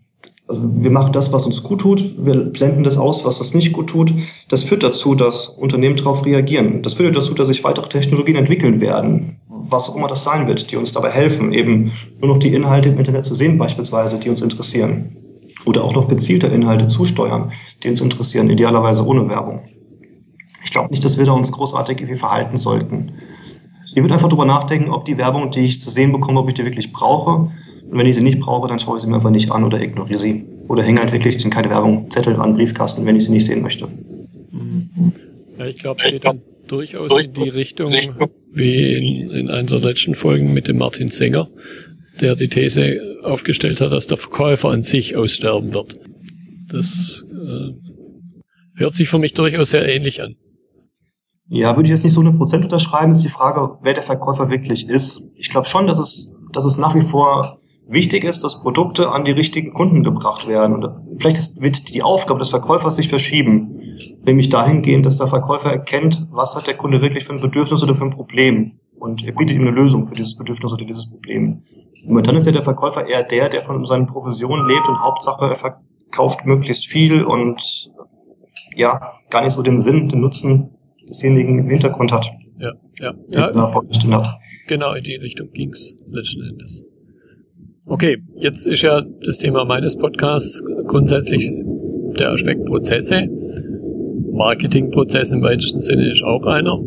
also 0.48 0.62
wir 0.64 0.92
machen 0.92 1.12
das, 1.12 1.34
was 1.34 1.48
uns 1.48 1.64
gut 1.64 1.82
tut, 1.82 2.14
wir 2.24 2.36
blenden 2.36 2.84
das 2.84 2.96
aus, 2.96 3.26
was 3.26 3.40
uns 3.40 3.56
nicht 3.56 3.74
gut 3.74 3.88
tut. 3.88 4.14
Das 4.50 4.62
führt 4.62 4.84
dazu, 4.84 5.16
dass 5.16 5.48
Unternehmen 5.48 5.96
darauf 5.96 6.24
reagieren. 6.28 6.84
Das 6.84 6.94
führt 6.94 7.16
dazu, 7.16 7.34
dass 7.34 7.48
sich 7.48 7.64
weitere 7.64 7.90
Technologien 7.90 8.36
entwickeln 8.36 8.82
werden, 8.82 9.38
was 9.50 9.90
auch 9.90 9.96
immer 9.96 10.08
das 10.08 10.24
sein 10.24 10.48
wird, 10.48 10.70
die 10.70 10.76
uns 10.76 10.92
dabei 10.92 11.10
helfen, 11.10 11.54
eben 11.54 11.92
nur 12.20 12.28
noch 12.28 12.38
die 12.38 12.54
Inhalte 12.54 12.90
im 12.90 13.00
Internet 13.00 13.26
zu 13.26 13.34
sehen 13.34 13.58
beispielsweise, 13.58 14.20
die 14.20 14.30
uns 14.30 14.44
interessieren 14.44 15.18
oder 15.66 15.84
auch 15.84 15.96
noch 15.96 16.08
gezielter 16.08 16.52
Inhalte 16.52 16.88
zusteuern, 16.88 17.52
die 17.82 17.90
uns 17.90 18.00
interessieren, 18.00 18.52
idealerweise 18.52 19.04
ohne 19.04 19.28
Werbung. 19.28 19.62
Ich 20.64 20.70
glaube 20.70 20.92
nicht, 20.92 21.04
dass 21.04 21.18
wir 21.18 21.26
da 21.26 21.32
uns 21.32 21.52
großartig 21.52 22.00
irgendwie 22.00 22.20
verhalten 22.20 22.58
sollten. 22.58 23.14
Ich 23.96 24.02
würde 24.02 24.14
einfach 24.14 24.30
darüber 24.30 24.46
nachdenken, 24.46 24.90
ob 24.90 25.06
die 25.06 25.18
Werbung, 25.18 25.52
die 25.52 25.62
ich 25.62 25.82
zu 25.82 25.90
sehen 25.90 26.12
bekomme, 26.12 26.40
ob 26.40 26.48
ich 26.50 26.56
die 26.56 26.66
wirklich 26.66 26.92
brauche. 26.92 27.52
Und 27.90 28.00
wenn 28.00 28.08
ich 28.08 28.16
sie 28.16 28.24
nicht 28.24 28.40
brauche, 28.40 28.68
dann 28.68 28.80
schaue 28.80 28.98
ich 28.98 29.04
sie 29.04 29.10
mir 29.10 29.16
einfach 29.16 29.30
nicht 29.30 29.52
an 29.52 29.64
oder 29.64 29.80
ignoriere 29.80 30.18
sie. 30.18 30.46
Oder 30.68 30.84
hänge 30.84 31.02
halt 31.02 31.12
wirklich 31.12 31.38
den 31.38 31.52
keine 31.52 31.70
Werbung 31.70 32.10
Zettel 32.10 32.36
an 32.38 32.56
Briefkasten, 32.56 33.06
wenn 33.06 33.16
ich 33.16 33.26
sie 33.26 33.32
nicht 33.32 33.46
sehen 33.46 33.62
möchte. 33.62 33.88
Ja, 35.58 35.66
ich 35.66 35.78
glaube, 35.78 36.02
es 36.04 36.12
geht 36.12 36.26
dann 36.26 36.42
durchaus 36.68 37.12
in 37.12 37.34
die 37.34 37.50
Richtung, 37.50 37.94
wie 38.52 38.94
in, 38.94 39.30
in 39.30 39.50
einer 39.50 39.68
der 39.68 39.80
letzten 39.80 40.16
Folgen 40.16 40.54
mit 40.54 40.68
dem 40.68 40.78
Martin 40.78 41.10
Sänger, 41.10 41.48
der 42.22 42.36
die 42.36 42.48
These 42.48 43.00
aufgestellt 43.24 43.82
hat, 43.82 43.92
dass 43.92 44.08
der 44.08 44.18
Verkäufer 44.18 44.70
an 44.70 44.82
sich 44.84 45.16
aussterben 45.16 45.74
wird. 45.74 46.00
Das 46.70 47.26
äh, 47.32 47.74
hört 48.76 48.94
sich 48.94 49.10
für 49.10 49.20
mich 49.20 49.34
durchaus 49.34 49.70
sehr 49.72 49.88
ähnlich 49.88 50.22
an. 50.22 50.36
Ja, 51.54 51.76
würde 51.76 51.84
ich 51.84 51.92
jetzt 51.92 52.04
nicht 52.04 52.14
so 52.14 52.22
100% 52.22 52.64
unterschreiben, 52.64 53.12
ist 53.12 53.24
die 53.24 53.30
Frage, 53.30 53.78
wer 53.84 53.94
der 53.94 54.02
Verkäufer 54.02 54.50
wirklich 54.50 54.90
ist. 54.90 55.30
Ich 55.36 55.52
glaube 55.52 55.68
schon, 55.68 55.86
dass 55.86 56.00
es, 56.00 56.34
dass 56.52 56.66
es 56.66 56.80
nach 56.80 56.96
wie 56.96 57.02
vor 57.02 57.60
wichtig 57.88 58.24
ist, 58.24 58.44
dass 58.44 58.64
Produkte 58.64 59.12
an 59.12 59.24
die 59.24 59.34
richtigen 59.34 59.72
Kunden 59.72 60.02
gebracht 60.02 60.48
werden. 60.48 60.74
Und 60.74 61.20
vielleicht 61.20 61.38
ist, 61.38 61.62
wird 61.62 61.94
die 61.94 62.02
Aufgabe 62.02 62.40
des 62.40 62.50
Verkäufers 62.50 62.96
sich 62.96 63.08
verschieben, 63.08 64.00
nämlich 64.26 64.50
dahingehend, 64.50 65.06
dass 65.06 65.18
der 65.18 65.28
Verkäufer 65.28 65.72
erkennt, 65.72 66.28
was 66.32 66.56
hat 66.56 66.66
der 66.66 66.74
Kunde 66.74 67.04
wirklich 67.04 67.24
für 67.24 67.34
ein 67.34 67.42
Bedürfnis 67.42 67.84
oder 67.84 67.94
für 67.94 68.06
ein 68.06 68.10
Problem. 68.10 68.80
Und 68.98 69.24
er 69.24 69.34
bietet 69.34 69.56
ihm 69.56 69.62
eine 69.62 69.70
Lösung 69.70 70.08
für 70.08 70.16
dieses 70.16 70.36
Bedürfnis 70.36 70.74
oder 70.74 70.86
dieses 70.86 71.08
Problem. 71.08 71.62
Momentan 72.08 72.36
ist 72.36 72.48
ja 72.48 72.52
der 72.52 72.64
Verkäufer 72.64 73.06
eher 73.06 73.22
der, 73.22 73.50
der 73.50 73.62
von 73.62 73.86
seinen 73.86 74.08
Provisionen 74.08 74.68
lebt 74.68 74.88
und 74.88 75.00
Hauptsache 75.04 75.50
er 75.50 75.56
verkauft 75.56 76.48
möglichst 76.48 76.88
viel 76.88 77.24
und 77.24 77.92
ja, 78.76 79.14
gar 79.30 79.44
nicht 79.44 79.54
so 79.54 79.62
den 79.62 79.78
Sinn, 79.78 80.10
den 80.10 80.22
Nutzen 80.22 80.73
desjenigen 81.14 81.60
im 81.60 81.70
Hintergrund 81.70 82.12
hat. 82.12 82.30
Ja, 82.60 82.74
ja. 83.00 83.14
ja 83.30 84.24
genau 84.68 84.94
in 84.94 85.04
die 85.04 85.16
Richtung 85.16 85.52
ging's 85.52 85.96
letzten 86.10 86.44
Endes. 86.44 86.86
Okay, 87.86 88.18
jetzt 88.38 88.66
ist 88.66 88.82
ja 88.82 89.02
das 89.02 89.38
Thema 89.38 89.66
meines 89.66 89.98
Podcasts 89.98 90.64
grundsätzlich 90.88 91.52
der 92.18 92.32
Aspekt 92.32 92.66
Prozesse. 92.66 93.28
Marketingprozess 94.32 95.32
im 95.32 95.44
weitesten 95.44 95.80
Sinne 95.80 96.10
ist 96.10 96.24
auch 96.24 96.46
einer. 96.46 96.80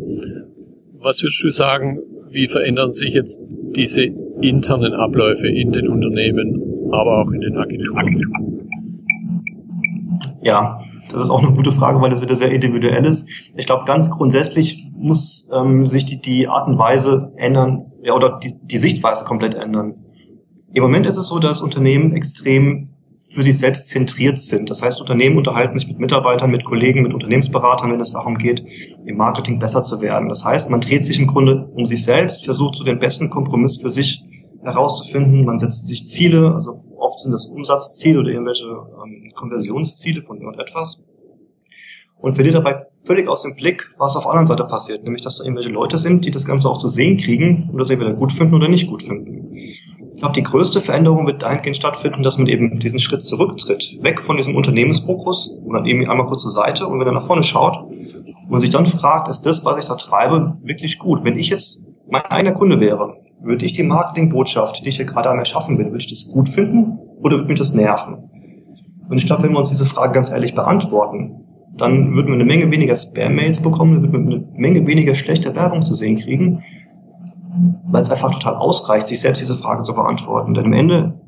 Was 0.99 1.21
würdest 1.21 1.43
du 1.43 1.51
sagen, 1.51 1.99
wie 2.29 2.47
verändern 2.47 2.91
sich 2.91 3.13
jetzt 3.13 3.39
diese 3.75 4.05
internen 4.41 4.93
Abläufe 4.93 5.47
in 5.47 5.71
den 5.71 5.87
Unternehmen, 5.87 6.61
aber 6.91 7.21
auch 7.21 7.31
in 7.31 7.41
den 7.41 7.57
Agenturen? 7.57 8.69
Ja, 10.41 10.81
das 11.09 11.21
ist 11.21 11.29
auch 11.29 11.43
eine 11.43 11.53
gute 11.53 11.71
Frage, 11.71 12.01
weil 12.01 12.09
das 12.09 12.21
wieder 12.21 12.35
sehr 12.35 12.51
individuell 12.51 13.05
ist. 13.05 13.27
Ich 13.55 13.65
glaube, 13.65 13.85
ganz 13.85 14.09
grundsätzlich 14.09 14.87
muss 14.95 15.49
ähm, 15.53 15.85
sich 15.85 16.05
die, 16.05 16.21
die 16.21 16.47
Art 16.47 16.67
und 16.67 16.77
Weise 16.77 17.31
ändern, 17.37 17.91
ja, 18.01 18.13
oder 18.13 18.39
die, 18.43 18.53
die 18.61 18.77
Sichtweise 18.77 19.25
komplett 19.25 19.55
ändern. 19.55 19.95
Im 20.73 20.83
Moment 20.83 21.05
ist 21.05 21.17
es 21.17 21.27
so, 21.27 21.39
dass 21.39 21.61
Unternehmen 21.61 22.13
extrem 22.13 22.89
für 23.29 23.43
sich 23.43 23.57
selbst 23.57 23.89
zentriert 23.89 24.39
sind. 24.39 24.69
Das 24.69 24.81
heißt, 24.81 25.01
Unternehmen 25.01 25.37
unterhalten 25.37 25.77
sich 25.77 25.87
mit 25.87 25.99
Mitarbeitern, 25.99 26.51
mit 26.51 26.63
Kollegen, 26.63 27.03
mit 27.03 27.13
Unternehmensberatern, 27.13 27.91
wenn 27.91 27.99
es 27.99 28.11
darum 28.11 28.37
geht, 28.37 28.63
im 29.05 29.17
Marketing 29.17 29.59
besser 29.59 29.83
zu 29.83 30.01
werden. 30.01 30.29
Das 30.29 30.45
heißt, 30.45 30.69
man 30.69 30.81
dreht 30.81 31.05
sich 31.05 31.19
im 31.19 31.27
Grunde 31.27 31.69
um 31.75 31.85
sich 31.85 32.03
selbst, 32.03 32.45
versucht 32.45 32.77
so 32.77 32.83
den 32.83 32.99
besten 32.99 33.29
Kompromiss 33.29 33.77
für 33.77 33.89
sich 33.89 34.23
herauszufinden. 34.63 35.45
Man 35.45 35.59
setzt 35.59 35.87
sich 35.87 36.07
Ziele, 36.07 36.53
also 36.53 36.83
oft 36.97 37.19
sind 37.19 37.31
das 37.31 37.45
Umsatzziele 37.47 38.19
oder 38.19 38.29
irgendwelche 38.29 38.65
ähm, 38.65 39.31
Konversionsziele 39.35 40.21
von 40.21 40.39
irgendetwas 40.39 41.03
und 42.19 42.35
verliert 42.35 42.55
dabei 42.55 42.85
völlig 43.03 43.27
aus 43.27 43.43
dem 43.43 43.55
Blick, 43.55 43.89
was 43.97 44.15
auf 44.15 44.23
der 44.23 44.31
anderen 44.31 44.47
Seite 44.47 44.65
passiert, 44.65 45.03
nämlich 45.03 45.21
dass 45.21 45.37
da 45.37 45.43
irgendwelche 45.43 45.69
Leute 45.69 45.97
sind, 45.97 46.25
die 46.25 46.31
das 46.31 46.45
Ganze 46.45 46.69
auch 46.69 46.77
zu 46.77 46.87
sehen 46.87 47.17
kriegen 47.17 47.69
und 47.71 47.77
das 47.77 47.89
entweder 47.89 48.13
gut 48.13 48.31
finden 48.31 48.55
oder 48.55 48.67
nicht 48.67 48.87
gut 48.87 49.03
finden. 49.03 49.47
Ich 49.53 50.21
glaube, 50.21 50.33
die 50.33 50.43
größte 50.43 50.81
Veränderung 50.81 51.27
wird 51.27 51.43
dahingehend 51.43 51.77
stattfinden, 51.77 52.23
dass 52.23 52.37
man 52.37 52.47
eben 52.47 52.79
diesen 52.79 52.99
Schritt 52.99 53.23
zurücktritt, 53.23 53.97
weg 54.01 54.21
von 54.21 54.37
diesem 54.37 54.55
Unternehmensfokus 54.55 55.47
und 55.47 55.73
dann 55.73 55.85
eben 55.85 56.09
einmal 56.09 56.25
kurz 56.25 56.41
zur 56.41 56.51
Seite 56.51 56.87
und 56.87 56.99
wenn 56.99 57.07
er 57.07 57.13
nach 57.13 57.27
vorne 57.27 57.43
schaut 57.43 57.77
und 58.49 58.61
sich 58.61 58.71
dann 58.71 58.87
fragt, 58.87 59.27
ist 59.27 59.45
das, 59.45 59.63
was 59.63 59.77
ich 59.77 59.85
da 59.85 59.95
treibe, 59.95 60.57
wirklich 60.63 60.97
gut? 60.97 61.23
Wenn 61.23 61.37
ich 61.37 61.49
jetzt 61.49 61.83
mein 62.09 62.23
eigener 62.23 62.53
Kunde 62.53 62.79
wäre, 62.79 63.17
würde 63.39 63.65
ich 63.65 63.73
die 63.73 63.83
Marketingbotschaft, 63.83 64.83
die 64.83 64.89
ich 64.89 64.97
hier 64.97 65.05
gerade 65.05 65.29
am 65.29 65.39
Erschaffen 65.39 65.77
bin, 65.77 65.87
würde 65.87 65.99
ich 65.99 66.09
das 66.09 66.31
gut 66.31 66.49
finden 66.49 66.99
oder 67.21 67.37
würde 67.37 67.49
mich 67.49 67.59
das 67.59 67.73
nerven? 67.73 68.29
Und 69.09 69.17
ich 69.17 69.25
glaube, 69.25 69.43
wenn 69.43 69.51
wir 69.51 69.59
uns 69.59 69.69
diese 69.69 69.85
Frage 69.85 70.13
ganz 70.13 70.29
ehrlich 70.31 70.55
beantworten, 70.55 71.43
dann 71.77 72.15
würden 72.15 72.27
wir 72.27 72.35
eine 72.35 72.45
Menge 72.45 72.71
weniger 72.71 72.95
Spam-Mails 72.95 73.61
bekommen, 73.61 74.01
dann 74.01 74.11
würden 74.11 74.29
wir 74.29 74.37
eine 74.37 74.47
Menge 74.55 74.87
weniger 74.87 75.15
schlechte 75.15 75.55
Werbung 75.55 75.85
zu 75.85 75.95
sehen 75.95 76.17
kriegen, 76.17 76.63
weil 77.85 78.01
es 78.01 78.11
einfach 78.11 78.31
total 78.31 78.55
ausreicht, 78.55 79.07
sich 79.07 79.21
selbst 79.21 79.41
diese 79.41 79.55
Frage 79.55 79.83
zu 79.83 79.93
beantworten. 79.93 80.53
Denn 80.53 80.65
am 80.65 80.73
Ende, 80.73 81.21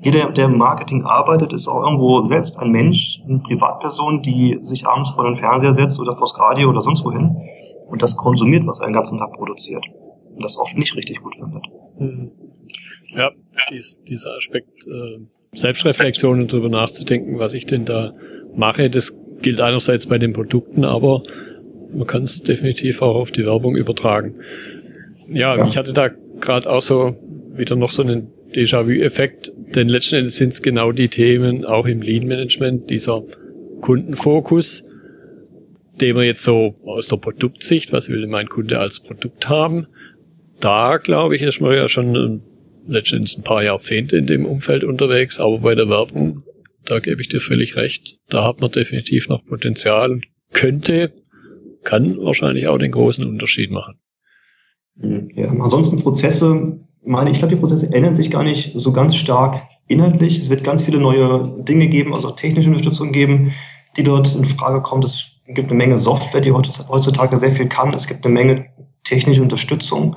jeder, 0.00 0.30
der 0.32 0.46
im 0.46 0.58
Marketing 0.58 1.04
arbeitet, 1.04 1.52
ist 1.52 1.68
auch 1.68 1.84
irgendwo 1.84 2.22
selbst 2.22 2.58
ein 2.58 2.72
Mensch, 2.72 3.22
eine 3.26 3.38
Privatperson, 3.38 4.22
die 4.22 4.58
sich 4.62 4.86
abends 4.86 5.10
vor 5.10 5.24
den 5.24 5.36
Fernseher 5.36 5.72
setzt 5.72 6.00
oder 6.00 6.16
vors 6.16 6.38
Radio 6.38 6.68
oder 6.68 6.80
sonst 6.80 7.04
wohin 7.04 7.36
und 7.88 8.02
das 8.02 8.16
konsumiert, 8.16 8.66
was 8.66 8.80
er 8.80 8.88
den 8.88 8.94
ganzen 8.94 9.18
Tag 9.18 9.32
produziert 9.32 9.84
das 10.40 10.58
oft 10.58 10.76
nicht 10.76 10.96
richtig 10.96 11.20
gut 11.20 11.34
findet. 11.36 11.64
Mhm. 11.98 12.30
Ja, 13.14 13.30
dies, 13.70 14.00
dieser 14.08 14.34
Aspekt 14.34 14.86
äh, 14.86 15.18
Selbstreflexion 15.54 16.40
und 16.40 16.52
darüber 16.52 16.70
nachzudenken, 16.70 17.38
was 17.38 17.52
ich 17.54 17.66
denn 17.66 17.84
da 17.84 18.14
mache, 18.54 18.88
das 18.88 19.18
gilt 19.42 19.60
einerseits 19.60 20.06
bei 20.06 20.18
den 20.18 20.32
Produkten, 20.32 20.84
aber 20.84 21.22
man 21.92 22.06
kann 22.06 22.22
es 22.22 22.42
definitiv 22.42 23.02
auch 23.02 23.14
auf 23.14 23.30
die 23.30 23.44
Werbung 23.44 23.76
übertragen. 23.76 24.36
Ja, 25.28 25.56
ja. 25.56 25.66
ich 25.66 25.76
hatte 25.76 25.92
da 25.92 26.10
gerade 26.40 26.70
auch 26.70 26.80
so 26.80 27.14
wieder 27.54 27.76
noch 27.76 27.90
so 27.90 28.02
einen 28.02 28.28
Déjà-vu-Effekt, 28.54 29.52
denn 29.74 29.88
letzten 29.88 30.16
Endes 30.16 30.36
sind 30.36 30.52
es 30.52 30.62
genau 30.62 30.92
die 30.92 31.08
Themen 31.08 31.64
auch 31.64 31.86
im 31.86 32.02
Lean-Management, 32.02 32.90
dieser 32.90 33.22
Kundenfokus, 33.80 34.84
den 36.00 36.16
man 36.16 36.24
jetzt 36.24 36.44
so 36.44 36.74
aus 36.84 37.08
der 37.08 37.16
Produktsicht, 37.16 37.92
was 37.92 38.08
will 38.08 38.26
mein 38.26 38.48
Kunde 38.48 38.78
als 38.78 39.00
Produkt 39.00 39.48
haben, 39.48 39.86
da 40.62 40.96
glaube 40.96 41.36
ich, 41.36 41.42
ist 41.42 41.60
man 41.60 41.74
ja 41.74 41.88
schon 41.88 42.14
äh, 42.14 42.90
letztendlich 42.90 43.36
ein 43.36 43.44
paar 43.44 43.62
Jahrzehnte 43.62 44.16
in 44.16 44.26
dem 44.26 44.46
Umfeld 44.46 44.84
unterwegs, 44.84 45.40
aber 45.40 45.58
bei 45.58 45.74
der 45.74 45.88
Werbung, 45.88 46.42
da 46.86 46.98
gebe 46.98 47.20
ich 47.20 47.28
dir 47.28 47.40
völlig 47.40 47.76
recht, 47.76 48.18
da 48.28 48.44
hat 48.44 48.60
man 48.60 48.70
definitiv 48.70 49.28
noch 49.28 49.44
Potenzial, 49.44 50.20
könnte, 50.52 51.12
kann 51.84 52.16
wahrscheinlich 52.18 52.68
auch 52.68 52.78
den 52.78 52.92
großen 52.92 53.26
Unterschied 53.26 53.70
machen. 53.70 53.98
Ja, 55.34 55.48
ansonsten 55.48 56.00
Prozesse, 56.00 56.78
meine 57.04 57.30
ich 57.30 57.38
glaube, 57.38 57.54
die 57.54 57.60
Prozesse 57.60 57.92
ändern 57.92 58.14
sich 58.14 58.30
gar 58.30 58.44
nicht 58.44 58.72
so 58.74 58.92
ganz 58.92 59.16
stark 59.16 59.62
inhaltlich. 59.88 60.38
Es 60.40 60.50
wird 60.50 60.64
ganz 60.64 60.82
viele 60.82 60.98
neue 60.98 61.62
Dinge 61.64 61.88
geben, 61.88 62.14
also 62.14 62.30
technische 62.30 62.68
Unterstützung 62.68 63.10
geben, 63.10 63.52
die 63.96 64.02
dort 64.02 64.34
in 64.34 64.44
Frage 64.44 64.82
kommt. 64.82 65.04
Es 65.04 65.40
gibt 65.46 65.70
eine 65.70 65.78
Menge 65.78 65.98
Software, 65.98 66.40
die 66.40 66.52
heutzutage 66.52 67.38
sehr 67.38 67.52
viel 67.52 67.68
kann. 67.68 67.92
Es 67.94 68.06
gibt 68.06 68.24
eine 68.24 68.34
Menge 68.34 68.66
technische 69.02 69.42
Unterstützung. 69.42 70.16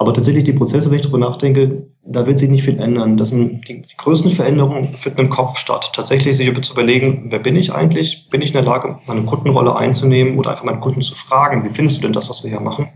Aber 0.00 0.14
tatsächlich 0.14 0.44
die 0.44 0.54
Prozesse, 0.54 0.90
wenn 0.90 0.96
ich 0.96 1.02
darüber 1.02 1.18
nachdenke, 1.18 1.86
da 2.04 2.26
wird 2.26 2.38
sich 2.38 2.48
nicht 2.48 2.64
viel 2.64 2.80
ändern. 2.80 3.16
Das 3.16 3.28
sind 3.28 3.68
die, 3.68 3.82
die 3.82 3.96
größten 3.96 4.30
Veränderungen 4.30 4.94
finden 4.94 5.20
im 5.20 5.30
Kopf 5.30 5.58
statt. 5.58 5.92
Tatsächlich 5.94 6.36
sich 6.36 6.62
zu 6.62 6.72
überlegen, 6.72 7.26
wer 7.28 7.38
bin 7.38 7.54
ich 7.54 7.72
eigentlich? 7.72 8.28
Bin 8.30 8.40
ich 8.40 8.48
in 8.48 8.54
der 8.54 8.62
Lage, 8.62 8.98
meine 9.06 9.24
Kundenrolle 9.24 9.76
einzunehmen 9.76 10.38
oder 10.38 10.50
einfach 10.50 10.64
meinen 10.64 10.80
Kunden 10.80 11.02
zu 11.02 11.14
fragen, 11.14 11.64
wie 11.64 11.74
findest 11.74 11.98
du 11.98 12.02
denn 12.02 12.14
das, 12.14 12.30
was 12.30 12.42
wir 12.42 12.50
hier 12.50 12.60
machen? 12.60 12.88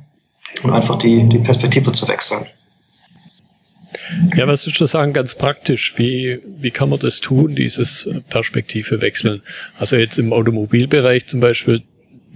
und 0.63 0.71
einfach 0.71 0.97
die, 0.97 1.29
die 1.29 1.39
Perspektive 1.39 1.93
zu 1.93 2.07
wechseln. 2.09 2.47
Ja, 4.37 4.47
was 4.47 4.67
würdest 4.67 4.81
du 4.81 4.87
sagen, 4.87 5.13
ganz 5.13 5.35
praktisch? 5.35 5.95
Wie, 5.97 6.39
wie 6.59 6.71
kann 6.71 6.91
man 6.91 6.99
das 6.99 7.21
tun, 7.21 7.55
dieses 7.55 8.09
Perspektive 8.29 9.01
wechseln? 9.01 9.41
Also 9.79 9.97
jetzt 9.97 10.19
im 10.19 10.33
Automobilbereich 10.33 11.27
zum 11.27 11.41
Beispiel, 11.41 11.83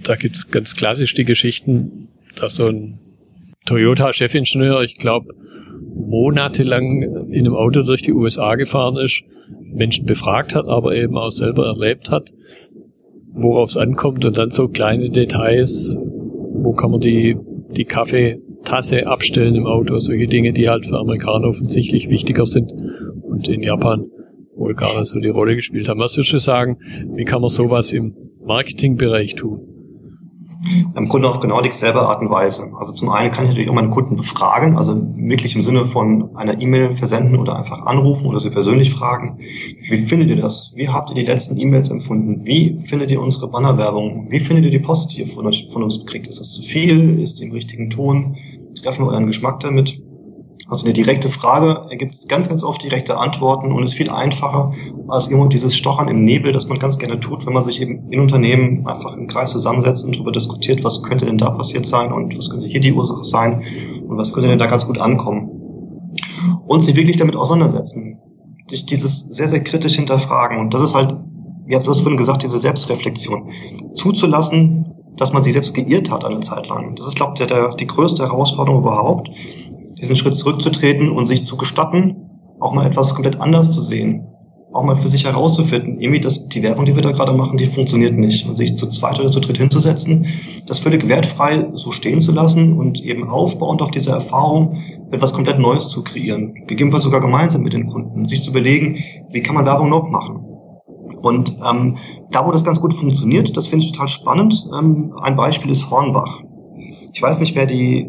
da 0.03 0.15
gibt's 0.15 0.49
ganz 0.49 0.75
klassisch 0.75 1.13
die 1.13 1.23
Geschichten, 1.23 2.09
dass 2.35 2.55
so 2.55 2.67
ein 2.67 2.99
Toyota-Chefingenieur, 3.69 4.81
ich 4.81 4.97
glaube, 4.97 5.33
monatelang 5.95 7.03
in 7.31 7.45
einem 7.45 7.55
Auto 7.55 7.83
durch 7.83 8.01
die 8.01 8.13
USA 8.13 8.55
gefahren 8.55 8.97
ist, 8.97 9.21
Menschen 9.61 10.07
befragt 10.07 10.55
hat, 10.55 10.67
aber 10.67 10.95
eben 10.95 11.15
auch 11.17 11.29
selber 11.29 11.67
erlebt 11.67 12.09
hat, 12.09 12.31
worauf 13.31 13.69
es 13.69 13.77
ankommt 13.77 14.25
und 14.25 14.37
dann 14.37 14.49
so 14.49 14.67
kleine 14.69 15.11
Details, 15.11 15.99
wo 16.51 16.73
kann 16.73 16.89
man 16.89 16.99
die, 16.99 17.37
die 17.75 17.85
Kaffeetasse 17.85 19.05
abstellen 19.05 19.53
im 19.53 19.67
Auto, 19.67 19.99
solche 19.99 20.25
Dinge, 20.25 20.51
die 20.51 20.67
halt 20.67 20.87
für 20.87 20.97
Amerikaner 20.97 21.47
offensichtlich 21.47 22.09
wichtiger 22.09 22.47
sind 22.47 22.73
und 23.21 23.47
in 23.47 23.61
Japan 23.61 24.05
wohl 24.55 24.73
gar 24.73 24.97
nicht 24.97 25.09
so 25.09 25.19
die 25.19 25.29
Rolle 25.29 25.55
gespielt 25.55 25.87
haben. 25.87 25.99
Was 25.99 26.17
würdest 26.17 26.33
du 26.33 26.39
sagen, 26.39 26.79
wie 27.13 27.23
kann 27.23 27.41
man 27.41 27.51
sowas 27.51 27.93
im 27.93 28.15
Marketingbereich 28.45 29.35
tun? 29.35 29.68
Im 30.95 31.07
Grunde 31.07 31.29
auf 31.29 31.39
genau 31.39 31.61
dieselbe 31.61 32.01
Art 32.01 32.21
und 32.21 32.29
Weise. 32.29 32.71
Also 32.77 32.91
zum 32.91 33.09
einen 33.09 33.31
kann 33.31 33.45
ich 33.45 33.49
natürlich 33.51 33.69
auch 33.69 33.73
meinen 33.73 33.91
Kunden 33.91 34.17
befragen, 34.17 34.77
also 34.77 35.01
wirklich 35.15 35.55
im 35.55 35.61
Sinne 35.61 35.85
von 35.85 36.35
einer 36.35 36.59
E-Mail 36.59 36.97
versenden 36.97 37.37
oder 37.37 37.57
einfach 37.57 37.85
anrufen 37.85 38.25
oder 38.25 38.39
sie 38.39 38.49
persönlich 38.49 38.91
fragen. 38.91 39.39
Wie 39.89 40.05
findet 40.05 40.29
ihr 40.29 40.35
das? 40.35 40.73
Wie 40.75 40.89
habt 40.89 41.11
ihr 41.11 41.15
die 41.15 41.25
letzten 41.25 41.57
E-Mails 41.57 41.89
empfunden? 41.89 42.45
Wie 42.45 42.79
findet 42.87 43.09
ihr 43.09 43.21
unsere 43.21 43.49
Bannerwerbung? 43.49 44.27
Wie 44.29 44.39
findet 44.39 44.65
ihr 44.65 44.71
die 44.71 44.79
Post, 44.79 45.13
die 45.13 45.21
ihr 45.21 45.27
von, 45.27 45.51
von 45.71 45.83
uns 45.83 46.05
kriegt? 46.05 46.27
Ist 46.27 46.39
das 46.39 46.51
zu 46.51 46.61
viel? 46.61 47.19
Ist 47.19 47.39
die 47.39 47.45
im 47.45 47.51
richtigen 47.51 47.89
Ton? 47.89 48.35
Treffen 48.83 49.05
wir 49.05 49.11
euren 49.11 49.27
Geschmack 49.27 49.61
damit? 49.61 50.01
Also 50.69 50.85
eine 50.85 50.93
direkte 50.93 51.29
Frage 51.29 51.87
ergibt 51.89 52.29
ganz, 52.29 52.47
ganz 52.47 52.63
oft 52.63 52.83
direkte 52.83 53.17
Antworten 53.17 53.71
und 53.71 53.83
ist 53.83 53.95
viel 53.95 54.11
einfacher 54.11 54.71
als 55.07 55.27
immer 55.27 55.49
dieses 55.49 55.75
Stochern 55.75 56.07
im 56.07 56.23
Nebel, 56.23 56.53
das 56.53 56.67
man 56.67 56.77
ganz 56.77 56.99
gerne 56.99 57.19
tut, 57.19 57.47
wenn 57.47 57.53
man 57.53 57.63
sich 57.63 57.81
eben 57.81 58.11
in 58.11 58.19
Unternehmen 58.19 58.85
einfach 58.85 59.13
im 59.13 59.25
Kreis 59.25 59.51
zusammensetzt 59.51 60.05
und 60.05 60.15
darüber 60.15 60.31
diskutiert, 60.31 60.83
was 60.83 61.01
könnte 61.01 61.25
denn 61.25 61.39
da 61.39 61.49
passiert 61.49 61.87
sein 61.87 62.13
und 62.13 62.37
was 62.37 62.51
könnte 62.51 62.67
hier 62.67 62.81
die 62.81 62.93
Ursache 62.93 63.23
sein 63.23 63.63
und 64.07 64.15
was 64.17 64.31
könnte 64.31 64.49
denn 64.49 64.59
da 64.59 64.67
ganz 64.67 64.85
gut 64.85 64.99
ankommen. 64.99 65.49
Und 66.67 66.83
sich 66.83 66.95
wirklich 66.95 67.17
damit 67.17 67.35
auseinandersetzen. 67.35 68.19
Durch 68.67 68.85
dieses 68.85 69.21
sehr, 69.21 69.47
sehr 69.47 69.63
kritisch 69.63 69.95
hinterfragen. 69.95 70.59
Und 70.59 70.75
das 70.75 70.83
ist 70.83 70.93
halt, 70.93 71.17
ja, 71.67 71.79
du 71.79 71.89
hast 71.89 72.01
vorhin 72.01 72.17
gesagt, 72.17 72.43
diese 72.43 72.59
Selbstreflexion. 72.59 73.49
Zuzulassen, 73.95 74.85
dass 75.17 75.33
man 75.33 75.43
sich 75.43 75.53
selbst 75.53 75.73
geirrt 75.73 76.11
hat 76.11 76.23
eine 76.23 76.41
Zeit 76.41 76.67
lang. 76.67 76.95
Das 76.95 77.07
ist, 77.07 77.15
glaube 77.15 77.33
ich, 77.33 77.39
der, 77.39 77.47
der, 77.47 77.75
die 77.75 77.87
größte 77.87 78.23
Herausforderung 78.23 78.81
überhaupt 78.81 79.29
diesen 79.99 80.15
Schritt 80.15 80.35
zurückzutreten 80.35 81.09
und 81.09 81.25
sich 81.25 81.45
zu 81.45 81.57
gestatten, 81.57 82.29
auch 82.59 82.73
mal 82.73 82.85
etwas 82.85 83.13
komplett 83.13 83.39
anders 83.39 83.71
zu 83.71 83.81
sehen. 83.81 84.25
Auch 84.71 84.83
mal 84.83 84.97
für 84.97 85.07
sich 85.07 85.25
herauszufinden, 85.25 85.99
irgendwie, 85.99 86.19
dass 86.19 86.47
die 86.47 86.61
Werbung, 86.61 86.85
die 86.85 86.95
wir 86.95 87.01
da 87.01 87.11
gerade 87.11 87.33
machen, 87.33 87.57
die 87.57 87.65
funktioniert 87.65 88.15
nicht. 88.15 88.47
Und 88.47 88.55
sich 88.55 88.77
zu 88.77 88.87
zweit 88.87 89.19
oder 89.19 89.31
zu 89.31 89.39
dritt 89.39 89.57
hinzusetzen, 89.57 90.27
das 90.67 90.77
völlig 90.77 91.07
wertfrei 91.07 91.69
so 91.73 91.91
stehen 91.91 92.21
zu 92.21 92.31
lassen 92.31 92.77
und 92.77 93.01
eben 93.01 93.27
aufbauend 93.27 93.81
auf 93.81 93.89
diese 93.89 94.11
Erfahrung 94.11 94.77
etwas 95.09 95.33
komplett 95.33 95.57
Neues 95.57 95.89
zu 95.89 96.03
kreieren. 96.03 96.53
Gegebenenfalls 96.67 97.03
sogar 97.03 97.19
gemeinsam 97.19 97.63
mit 97.63 97.73
den 97.73 97.87
Kunden. 97.87 98.27
Sich 98.27 98.43
zu 98.43 98.51
überlegen, 98.51 98.99
wie 99.31 99.41
kann 99.41 99.55
man 99.55 99.65
Werbung 99.65 99.89
noch 99.89 100.07
machen? 100.07 100.45
Und 101.23 101.57
ähm, 101.67 101.97
da, 102.29 102.45
wo 102.45 102.51
das 102.51 102.63
ganz 102.63 102.79
gut 102.79 102.93
funktioniert, 102.93 103.57
das 103.57 103.67
finde 103.67 103.85
ich 103.85 103.91
total 103.91 104.07
spannend. 104.07 104.67
Ähm, 104.77 105.13
ein 105.19 105.35
Beispiel 105.35 105.71
ist 105.71 105.89
Hornbach. 105.89 106.41
Ich 107.11 107.21
weiß 107.21 107.39
nicht, 107.39 107.55
wer 107.55 107.65
die, 107.65 108.07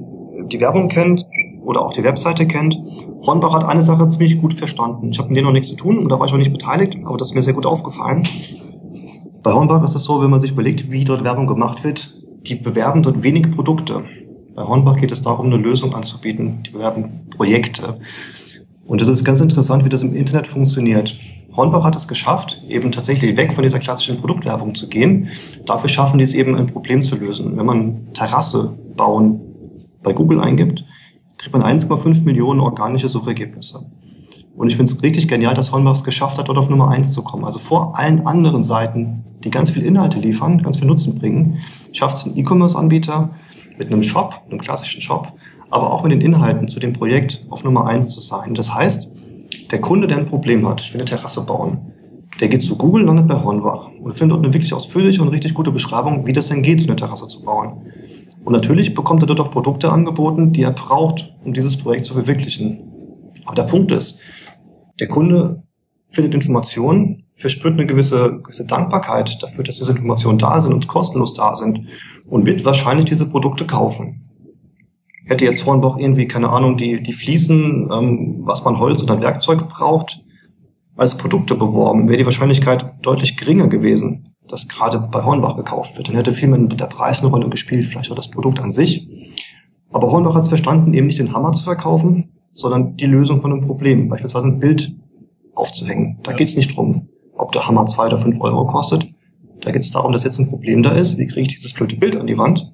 die 0.52 0.60
Werbung 0.60 0.88
kennt 0.88 1.24
oder 1.62 1.82
auch 1.82 1.92
die 1.92 2.04
Webseite 2.04 2.46
kennt. 2.46 2.76
Hornbach 3.22 3.52
hat 3.52 3.64
eine 3.64 3.82
Sache 3.82 4.08
ziemlich 4.08 4.40
gut 4.40 4.54
verstanden. 4.54 5.10
Ich 5.10 5.18
habe 5.18 5.28
mit 5.28 5.36
denen 5.36 5.46
noch 5.46 5.52
nichts 5.52 5.68
zu 5.68 5.76
tun 5.76 5.98
und 5.98 6.08
da 6.08 6.18
war 6.18 6.26
ich 6.26 6.32
auch 6.32 6.38
nicht 6.38 6.52
beteiligt, 6.52 6.96
aber 7.04 7.18
das 7.18 7.28
ist 7.28 7.34
mir 7.34 7.42
sehr 7.42 7.54
gut 7.54 7.66
aufgefallen. 7.66 8.26
Bei 9.42 9.52
Hornbach 9.52 9.82
ist 9.84 9.94
es 9.94 10.04
so, 10.04 10.20
wenn 10.20 10.30
man 10.30 10.40
sich 10.40 10.52
überlegt, 10.52 10.90
wie 10.90 11.04
dort 11.04 11.24
Werbung 11.24 11.46
gemacht 11.46 11.82
wird, 11.84 12.14
die 12.46 12.54
bewerben 12.56 13.02
dort 13.02 13.22
wenig 13.22 13.50
Produkte. 13.50 14.04
Bei 14.54 14.64
Hornbach 14.64 14.96
geht 14.96 15.12
es 15.12 15.22
darum, 15.22 15.46
eine 15.46 15.56
Lösung 15.56 15.94
anzubieten. 15.94 16.62
Die 16.66 16.70
bewerben 16.70 17.26
Projekte. 17.30 17.98
Und 18.86 19.00
es 19.00 19.08
ist 19.08 19.24
ganz 19.24 19.40
interessant, 19.40 19.84
wie 19.84 19.88
das 19.88 20.02
im 20.02 20.14
Internet 20.14 20.46
funktioniert. 20.46 21.16
Hornbach 21.56 21.84
hat 21.84 21.96
es 21.96 22.08
geschafft, 22.08 22.62
eben 22.68 22.92
tatsächlich 22.92 23.36
weg 23.36 23.54
von 23.54 23.62
dieser 23.62 23.78
klassischen 23.78 24.18
Produktwerbung 24.18 24.74
zu 24.74 24.88
gehen. 24.88 25.28
Dafür 25.66 25.88
schaffen 25.88 26.18
die 26.18 26.24
es 26.24 26.34
eben, 26.34 26.56
ein 26.56 26.66
Problem 26.66 27.02
zu 27.02 27.16
lösen. 27.16 27.56
Wenn 27.56 27.66
man 27.66 28.12
Terrasse 28.12 28.76
bauen 28.96 29.40
bei 30.02 30.12
Google 30.12 30.40
eingibt, 30.40 30.84
kriegt 31.40 31.54
man 31.54 31.62
1,5 31.62 32.22
Millionen 32.24 32.60
organische 32.60 33.08
Suchergebnisse. 33.08 33.86
Und 34.54 34.68
ich 34.68 34.76
finde 34.76 34.92
es 34.92 35.02
richtig 35.02 35.26
genial, 35.26 35.54
dass 35.54 35.72
Hornbach 35.72 35.94
es 35.94 36.04
geschafft 36.04 36.38
hat, 36.38 36.48
dort 36.48 36.58
auf 36.58 36.68
Nummer 36.68 36.90
1 36.90 37.12
zu 37.12 37.22
kommen. 37.22 37.46
Also 37.46 37.58
vor 37.58 37.98
allen 37.98 38.26
anderen 38.26 38.62
Seiten, 38.62 39.24
die 39.42 39.50
ganz 39.50 39.70
viel 39.70 39.82
Inhalte 39.82 40.18
liefern, 40.18 40.62
ganz 40.62 40.76
viel 40.76 40.86
Nutzen 40.86 41.18
bringen, 41.18 41.58
schafft 41.92 42.18
es 42.18 42.26
ein 42.26 42.36
E-Commerce-Anbieter 42.36 43.30
mit 43.78 43.90
einem 43.90 44.02
Shop, 44.02 44.42
einem 44.50 44.60
klassischen 44.60 45.00
Shop, 45.00 45.32
aber 45.70 45.90
auch 45.90 46.02
mit 46.02 46.12
den 46.12 46.20
Inhalten 46.20 46.68
zu 46.68 46.78
dem 46.78 46.92
Projekt 46.92 47.42
auf 47.48 47.64
Nummer 47.64 47.86
1 47.86 48.10
zu 48.10 48.20
sein. 48.20 48.54
Das 48.54 48.74
heißt, 48.74 49.08
der 49.70 49.80
Kunde, 49.80 50.08
der 50.08 50.18
ein 50.18 50.26
Problem 50.26 50.68
hat, 50.68 50.82
ich 50.82 50.92
will 50.92 51.00
eine 51.00 51.08
Terrasse 51.08 51.46
bauen, 51.46 51.78
der 52.38 52.48
geht 52.48 52.64
zu 52.64 52.76
Google, 52.76 53.04
landet 53.04 53.28
bei 53.28 53.42
Hornbach 53.42 53.88
und 54.02 54.12
findet 54.12 54.32
dort 54.32 54.44
eine 54.44 54.52
wirklich 54.52 54.74
ausführliche 54.74 55.22
und 55.22 55.28
richtig 55.28 55.54
gute 55.54 55.70
Beschreibung, 55.70 56.26
wie 56.26 56.34
das 56.34 56.48
denn 56.48 56.62
geht, 56.62 56.82
so 56.82 56.88
eine 56.88 56.96
Terrasse 56.96 57.28
zu 57.28 57.42
bauen. 57.42 57.86
Und 58.44 58.52
natürlich 58.52 58.94
bekommt 58.94 59.22
er 59.22 59.26
dort 59.26 59.40
auch 59.40 59.50
Produkte 59.50 59.92
angeboten, 59.92 60.52
die 60.52 60.62
er 60.62 60.72
braucht, 60.72 61.32
um 61.44 61.52
dieses 61.52 61.76
Projekt 61.76 62.06
zu 62.06 62.14
verwirklichen. 62.14 62.80
Aber 63.44 63.54
der 63.54 63.64
Punkt 63.64 63.92
ist, 63.92 64.20
der 64.98 65.08
Kunde 65.08 65.62
findet 66.10 66.34
Informationen, 66.34 67.24
verspürt 67.36 67.74
eine 67.74 67.86
gewisse, 67.86 68.40
gewisse 68.42 68.66
Dankbarkeit 68.66 69.42
dafür, 69.42 69.64
dass 69.64 69.76
diese 69.76 69.92
Informationen 69.92 70.38
da 70.38 70.60
sind 70.60 70.72
und 70.72 70.88
kostenlos 70.88 71.34
da 71.34 71.54
sind 71.54 71.86
und 72.26 72.46
wird 72.46 72.64
wahrscheinlich 72.64 73.06
diese 73.06 73.28
Produkte 73.28 73.66
kaufen. 73.66 74.26
Hätte 75.26 75.44
jetzt 75.44 75.64
Hornbach 75.64 75.96
irgendwie, 75.98 76.26
keine 76.26 76.50
Ahnung, 76.50 76.76
die, 76.76 77.02
die 77.02 77.12
Fliesen, 77.12 77.88
ähm, 77.92 78.40
was 78.40 78.64
man 78.64 78.78
Holz 78.78 79.02
oder 79.02 79.20
Werkzeug 79.20 79.68
braucht, 79.68 80.22
als 80.96 81.16
Produkte 81.16 81.54
beworben, 81.54 82.08
wäre 82.08 82.18
die 82.18 82.24
Wahrscheinlichkeit 82.24 82.94
deutlich 83.02 83.36
geringer 83.36 83.68
gewesen 83.68 84.29
das 84.50 84.68
gerade 84.68 84.98
bei 84.98 85.24
Hornbach 85.24 85.56
gekauft 85.56 85.96
wird. 85.96 86.08
Dann 86.08 86.16
hätte 86.16 86.34
viel 86.34 86.48
mit 86.48 86.78
der 86.78 86.86
Preis 86.86 87.22
eine 87.22 87.30
Rolle 87.30 87.48
gespielt, 87.48 87.86
vielleicht 87.86 88.10
auch 88.10 88.16
das 88.16 88.30
Produkt 88.30 88.60
an 88.60 88.70
sich. 88.70 89.08
Aber 89.90 90.10
Hornbach 90.10 90.34
hat 90.34 90.42
es 90.42 90.48
verstanden, 90.48 90.94
eben 90.94 91.06
nicht 91.06 91.18
den 91.18 91.32
Hammer 91.32 91.52
zu 91.52 91.64
verkaufen, 91.64 92.30
sondern 92.52 92.96
die 92.96 93.06
Lösung 93.06 93.40
von 93.40 93.52
einem 93.52 93.66
Problem, 93.66 94.08
beispielsweise 94.08 94.46
ein 94.46 94.58
Bild 94.58 94.94
aufzuhängen. 95.54 96.18
Da 96.22 96.32
geht 96.32 96.48
es 96.48 96.56
nicht 96.56 96.76
drum, 96.76 97.08
ob 97.36 97.52
der 97.52 97.66
Hammer 97.66 97.86
zwei 97.86 98.06
oder 98.06 98.18
fünf 98.18 98.40
Euro 98.40 98.66
kostet. 98.66 99.06
Da 99.60 99.70
geht 99.70 99.82
es 99.82 99.90
darum, 99.90 100.12
dass 100.12 100.24
jetzt 100.24 100.38
ein 100.38 100.48
Problem 100.48 100.82
da 100.82 100.92
ist. 100.92 101.18
Wie 101.18 101.26
kriege 101.26 101.42
ich 101.42 101.54
dieses 101.54 101.74
blöde 101.74 101.96
Bild 101.96 102.16
an 102.16 102.26
die 102.26 102.38
Wand? 102.38 102.72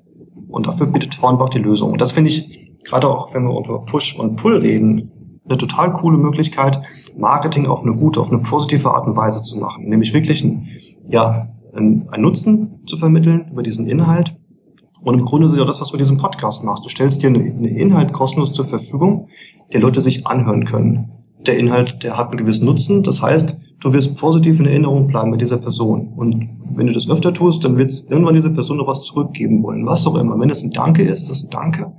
Und 0.48 0.66
dafür 0.66 0.86
bietet 0.86 1.20
Hornbach 1.20 1.50
die 1.50 1.58
Lösung. 1.58 1.92
Und 1.92 2.00
das 2.00 2.12
finde 2.12 2.30
ich, 2.30 2.72
gerade 2.84 3.08
auch 3.08 3.34
wenn 3.34 3.44
wir 3.44 3.58
über 3.58 3.84
Push 3.84 4.18
und 4.18 4.36
Pull 4.36 4.58
reden, 4.58 5.10
eine 5.48 5.58
total 5.58 5.92
coole 5.92 6.18
Möglichkeit, 6.18 6.80
Marketing 7.16 7.66
auf 7.66 7.82
eine 7.82 7.94
gute, 7.94 8.20
auf 8.20 8.30
eine 8.30 8.40
positive 8.40 8.90
Art 8.90 9.06
und 9.06 9.16
Weise 9.16 9.42
zu 9.42 9.58
machen. 9.58 9.88
Nämlich 9.88 10.12
wirklich 10.12 10.42
ein, 10.42 10.68
ja, 11.08 11.48
einen 11.76 12.08
Nutzen 12.18 12.80
zu 12.86 12.96
vermitteln 12.96 13.46
über 13.50 13.62
diesen 13.62 13.86
Inhalt. 13.86 14.36
Und 15.02 15.14
im 15.14 15.24
Grunde 15.24 15.46
ist 15.46 15.52
es 15.52 15.58
ja 15.58 15.64
das, 15.64 15.80
was 15.80 15.88
du 15.88 15.94
mit 15.94 16.00
diesem 16.00 16.16
Podcast 16.16 16.64
machst. 16.64 16.84
Du 16.84 16.88
stellst 16.88 17.22
dir 17.22 17.28
einen 17.28 17.64
Inhalt 17.64 18.12
kostenlos 18.12 18.52
zur 18.52 18.64
Verfügung, 18.64 19.28
der 19.72 19.80
Leute 19.80 20.00
sich 20.00 20.26
anhören 20.26 20.64
können. 20.64 21.12
Der 21.46 21.58
Inhalt, 21.58 22.02
der 22.02 22.16
hat 22.16 22.30
einen 22.30 22.38
gewissen 22.38 22.66
Nutzen. 22.66 23.02
Das 23.02 23.22
heißt, 23.22 23.60
du 23.80 23.92
wirst 23.92 24.18
positiv 24.18 24.58
in 24.58 24.66
Erinnerung 24.66 25.06
bleiben 25.06 25.30
mit 25.30 25.40
dieser 25.40 25.58
Person. 25.58 26.12
Und 26.16 26.48
wenn 26.74 26.86
du 26.86 26.92
das 26.92 27.08
öfter 27.08 27.32
tust, 27.32 27.64
dann 27.64 27.78
wird 27.78 27.92
irgendwann 28.10 28.34
diese 28.34 28.50
Person 28.50 28.78
noch 28.78 28.88
was 28.88 29.02
zurückgeben 29.02 29.62
wollen. 29.62 29.86
Was 29.86 30.06
auch 30.06 30.16
immer. 30.16 30.38
Wenn 30.40 30.50
es 30.50 30.64
ein 30.64 30.72
Danke 30.72 31.02
ist, 31.02 31.22
ist 31.22 31.30
das 31.30 31.44
ein 31.44 31.50
Danke. 31.50 31.92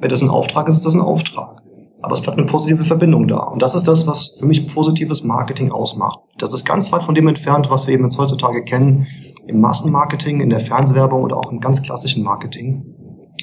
Wenn 0.00 0.10
das 0.10 0.22
ein 0.22 0.28
Auftrag 0.28 0.68
ist, 0.68 0.76
ist 0.76 0.86
das 0.86 0.94
ein 0.94 1.00
Auftrag. 1.00 1.61
Aber 2.02 2.14
es 2.14 2.20
bleibt 2.20 2.36
eine 2.36 2.46
positive 2.46 2.84
Verbindung 2.84 3.28
da. 3.28 3.38
Und 3.38 3.62
das 3.62 3.74
ist 3.74 3.86
das, 3.86 4.06
was 4.06 4.36
für 4.38 4.46
mich 4.46 4.66
positives 4.74 5.22
Marketing 5.22 5.70
ausmacht. 5.70 6.18
Das 6.38 6.52
ist 6.52 6.64
ganz 6.64 6.90
weit 6.92 7.04
von 7.04 7.14
dem 7.14 7.28
entfernt, 7.28 7.70
was 7.70 7.86
wir 7.86 7.94
eben 7.94 8.04
jetzt 8.04 8.18
heutzutage 8.18 8.64
kennen 8.64 9.06
im 9.46 9.60
Massenmarketing, 9.60 10.40
in 10.40 10.50
der 10.50 10.60
Fernsehwerbung 10.60 11.22
oder 11.22 11.36
auch 11.36 11.52
im 11.52 11.60
ganz 11.60 11.82
klassischen 11.82 12.24
Marketing. 12.24 12.84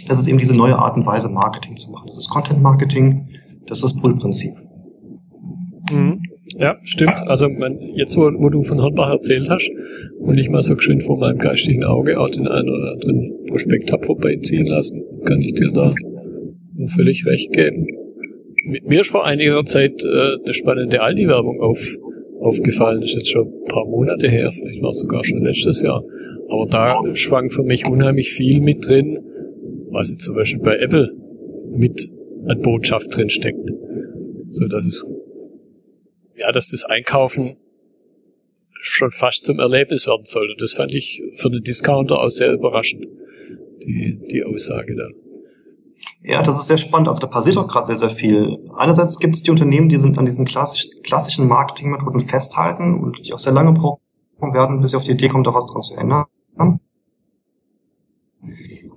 Das 0.07 0.19
ist 0.19 0.27
eben 0.27 0.37
diese 0.37 0.55
neue 0.55 0.77
Art 0.77 0.97
und 0.97 1.05
Weise, 1.05 1.29
Marketing 1.29 1.77
zu 1.77 1.91
machen. 1.91 2.05
Das 2.07 2.17
ist 2.17 2.29
Content 2.29 2.61
Marketing, 2.61 3.29
das 3.67 3.79
ist 3.79 3.83
das 3.83 4.01
Pull-Prinzip. 4.01 4.51
Mhm. 5.91 6.21
Ja, 6.57 6.75
stimmt. 6.83 7.27
Also 7.27 7.47
man, 7.47 7.79
jetzt, 7.95 8.17
wo, 8.17 8.23
wo 8.23 8.49
du 8.49 8.63
von 8.63 8.81
Hornbach 8.81 9.09
erzählt 9.09 9.49
hast 9.49 9.69
und 10.19 10.37
ich 10.37 10.49
mal 10.49 10.63
so 10.63 10.75
geschwind 10.75 11.03
vor 11.03 11.17
meinem 11.17 11.37
geistigen 11.37 11.85
Auge 11.85 12.19
auch 12.19 12.29
den 12.29 12.47
einen 12.47 12.69
oder 12.69 12.93
anderen 12.93 13.45
Prospekt 13.47 13.91
hab 13.91 14.03
vorbeiziehen 14.05 14.65
lassen, 14.65 15.01
kann 15.25 15.41
ich 15.41 15.53
dir 15.53 15.71
da 15.71 15.93
nur 16.73 16.89
völlig 16.89 17.25
recht 17.25 17.51
geben. 17.53 17.85
Mir 18.63 19.01
ist 19.01 19.11
vor 19.11 19.25
einiger 19.25 19.63
Zeit 19.65 20.03
äh, 20.03 20.35
eine 20.43 20.53
spannende 20.53 21.01
Aldi-Werbung 21.01 21.61
auf, 21.61 21.97
aufgefallen. 22.39 23.01
Das 23.01 23.09
ist 23.09 23.15
jetzt 23.15 23.29
schon 23.29 23.47
ein 23.47 23.65
paar 23.65 23.85
Monate 23.85 24.29
her, 24.29 24.51
vielleicht 24.51 24.81
war 24.81 24.89
es 24.89 24.99
sogar 24.99 25.23
schon 25.23 25.43
letztes 25.43 25.81
Jahr. 25.81 26.03
Aber 26.49 26.65
da 26.65 26.99
schwang 27.15 27.49
für 27.49 27.63
mich 27.63 27.85
unheimlich 27.85 28.31
viel 28.31 28.61
mit 28.61 28.87
drin, 28.87 29.19
was 29.91 30.11
jetzt 30.11 30.23
zum 30.23 30.35
Beispiel 30.35 30.61
bei 30.61 30.77
Apple 30.77 31.11
mit 31.71 32.09
an 32.47 32.59
Botschaft 32.61 33.15
drin 33.15 33.29
steckt. 33.29 33.69
So 34.49 34.67
dass 34.67 34.85
es, 34.85 35.07
ja, 36.35 36.51
dass 36.51 36.69
das 36.69 36.85
Einkaufen 36.85 37.57
schon 38.81 39.11
fast 39.11 39.45
zum 39.45 39.59
Erlebnis 39.59 40.07
werden 40.07 40.25
soll. 40.25 40.49
Und 40.49 40.61
das 40.61 40.73
fand 40.73 40.93
ich 40.93 41.21
für 41.35 41.49
den 41.49 41.63
Discounter 41.63 42.19
auch 42.19 42.29
sehr 42.29 42.53
überraschend, 42.53 43.05
die, 43.83 44.19
die 44.31 44.43
Aussage 44.43 44.95
dann. 44.95 45.13
Ja, 46.21 46.41
das 46.41 46.59
ist 46.59 46.67
sehr 46.67 46.77
spannend. 46.77 47.07
Also 47.07 47.19
da 47.19 47.27
passiert 47.27 47.57
auch 47.57 47.67
gerade 47.67 47.85
sehr, 47.85 47.95
sehr 47.95 48.09
viel. 48.09 48.57
Einerseits 48.75 49.19
gibt 49.19 49.35
es 49.35 49.43
die 49.43 49.51
Unternehmen, 49.51 49.89
die 49.89 49.97
sind 49.97 50.17
an 50.17 50.25
diesen 50.25 50.45
klassisch, 50.45 50.87
klassischen 51.03 51.47
Marketingmethoden 51.47 52.21
festhalten 52.21 53.01
und 53.01 53.25
die 53.25 53.33
auch 53.33 53.39
sehr 53.39 53.53
lange 53.53 53.73
brauchen 53.73 53.99
werden, 54.53 54.79
bis 54.79 54.91
sie 54.91 54.97
auf 54.97 55.03
die 55.03 55.11
Idee 55.11 55.27
kommt, 55.27 55.47
da 55.47 55.53
was 55.53 55.65
dran 55.65 55.81
zu 55.81 55.95
ändern. 55.95 56.25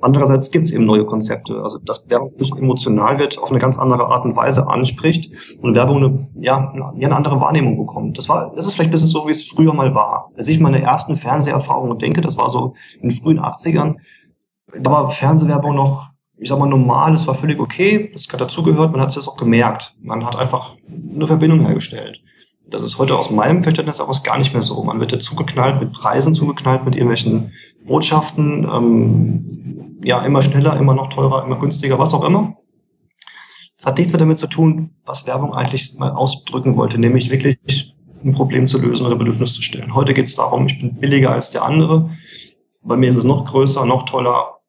Andererseits 0.00 0.50
gibt 0.50 0.66
es 0.66 0.74
eben 0.74 0.84
neue 0.84 1.04
Konzepte, 1.04 1.62
also 1.62 1.78
dass 1.78 2.08
Werbung 2.08 2.32
emotional 2.56 3.18
wird, 3.18 3.38
auf 3.38 3.50
eine 3.50 3.58
ganz 3.58 3.78
andere 3.78 4.06
Art 4.06 4.24
und 4.24 4.36
Weise 4.36 4.68
anspricht 4.68 5.32
und 5.62 5.74
Werbung 5.74 5.96
eine, 5.96 6.28
ja, 6.40 6.70
eine 6.70 7.14
andere 7.14 7.40
Wahrnehmung 7.40 7.76
bekommt. 7.76 8.18
Das 8.18 8.28
war, 8.28 8.52
das 8.54 8.66
ist 8.66 8.74
vielleicht 8.74 8.90
ein 8.90 8.92
bisschen 8.92 9.08
so, 9.08 9.26
wie 9.26 9.32
es 9.32 9.44
früher 9.44 9.74
mal 9.74 9.94
war. 9.94 10.30
Als 10.36 10.48
ich 10.48 10.60
meine 10.60 10.82
ersten 10.82 11.16
Fernseherfahrungen 11.16 11.98
denke, 11.98 12.20
das 12.20 12.36
war 12.36 12.50
so 12.50 12.74
in 13.00 13.08
den 13.08 13.16
frühen 13.16 13.40
80ern, 13.40 13.96
da 14.80 14.90
war 14.90 15.10
Fernsehwerbung 15.10 15.74
noch, 15.74 16.12
ich 16.42 16.48
sag 16.48 16.59
mal, 16.59 16.66
normal, 16.66 17.14
es 17.14 17.26
war 17.28 17.37
völlig 17.37 17.61
okay, 17.61 18.11
das 18.12 18.28
hat 18.33 18.40
dazugehört, 18.40 18.90
man 18.90 19.00
hat 19.00 19.16
es 19.16 19.28
auch 19.28 19.37
gemerkt. 19.37 19.94
Man 20.02 20.26
hat 20.26 20.35
einfach 20.35 20.74
eine 21.14 21.26
Verbindung 21.28 21.61
hergestellt. 21.61 22.20
Das 22.68 22.83
ist 22.83 22.98
heute 22.98 23.16
aus 23.16 23.31
meinem 23.31 23.62
Verständnis 23.62 24.00
auch 24.00 24.22
gar 24.24 24.38
nicht 24.38 24.52
mehr 24.52 24.62
so. 24.62 24.83
Man 24.83 24.98
wird 24.98 25.12
ja 25.12 25.20
zugeknallt 25.20 25.81
mit 25.81 25.92
Preisen, 25.92 26.35
zugeknallt 26.35 26.85
mit 26.85 26.94
irgendwelchen 26.94 27.52
Botschaften, 27.87 28.64
ähm, 28.64 30.00
ja, 30.05 30.24
immer 30.24 30.42
schneller, 30.42 30.76
immer 30.78 30.94
noch 30.94 31.11
teurer, 31.11 31.44
immer 31.44 31.59
günstiger, 31.59 31.98
was 32.00 32.12
auch 32.12 32.24
immer. 32.24 32.57
Das 33.76 33.87
hat 33.87 33.98
nichts 33.98 34.12
mehr 34.12 34.18
damit 34.18 34.40
zu 34.40 34.48
tun, 34.48 34.90
was 35.05 35.26
Werbung 35.26 35.55
eigentlich 35.55 35.94
mal 35.96 36.11
ausdrücken 36.11 36.76
wollte, 36.76 36.98
nämlich 36.98 37.31
wirklich 37.31 37.94
ein 38.24 38.33
Problem 38.33 38.66
zu 38.66 38.81
lösen 38.81 39.07
oder 39.07 39.16
Bedürfnis 39.16 39.52
zu 39.52 39.62
stellen. 39.62 39.94
Heute 39.94 40.12
geht 40.12 40.26
es 40.26 40.35
darum, 40.35 40.66
ich 40.66 40.81
bin 40.81 40.96
billiger 40.96 41.31
als 41.31 41.50
der 41.50 41.64
andere. 41.64 42.11
Bei 42.83 42.96
mir 42.96 43.11
ist 43.11 43.16
es 43.16 43.24
noch 43.24 43.44
größer, 43.44 43.85
noch 43.87 44.05
toller. 44.05 44.62